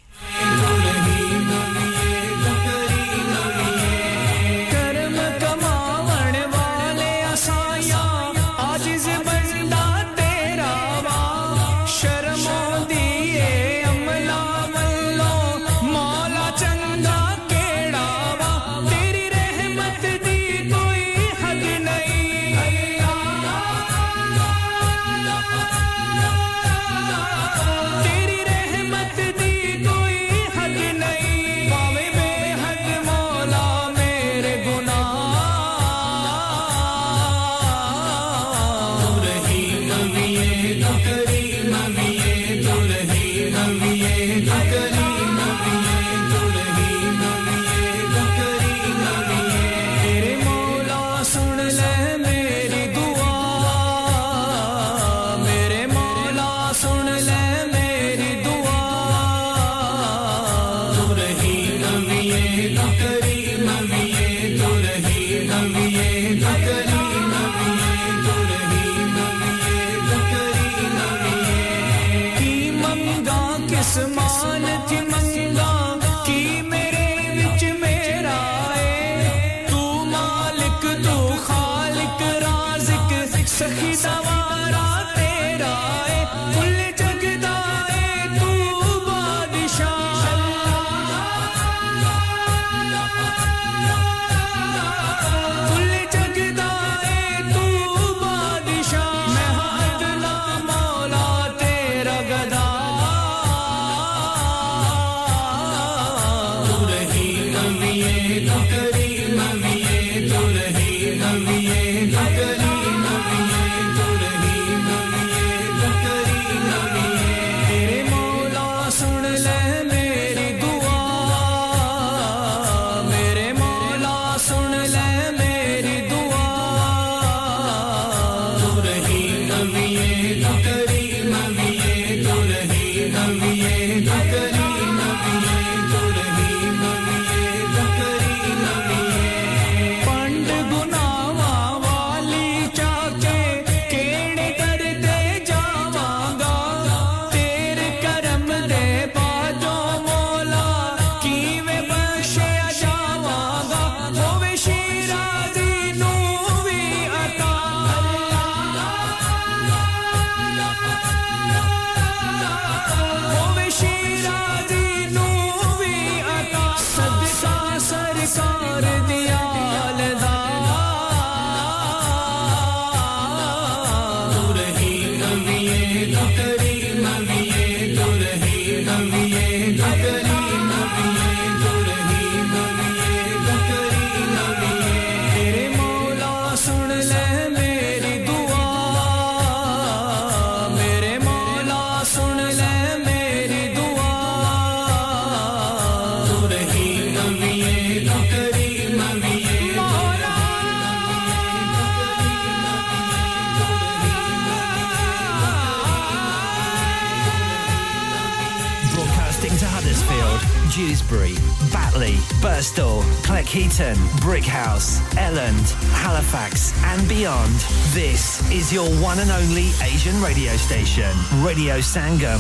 [216.21, 217.55] Halifax, and beyond.
[217.95, 221.11] This is your one and only Asian radio station,
[221.43, 222.29] Radio Sangam.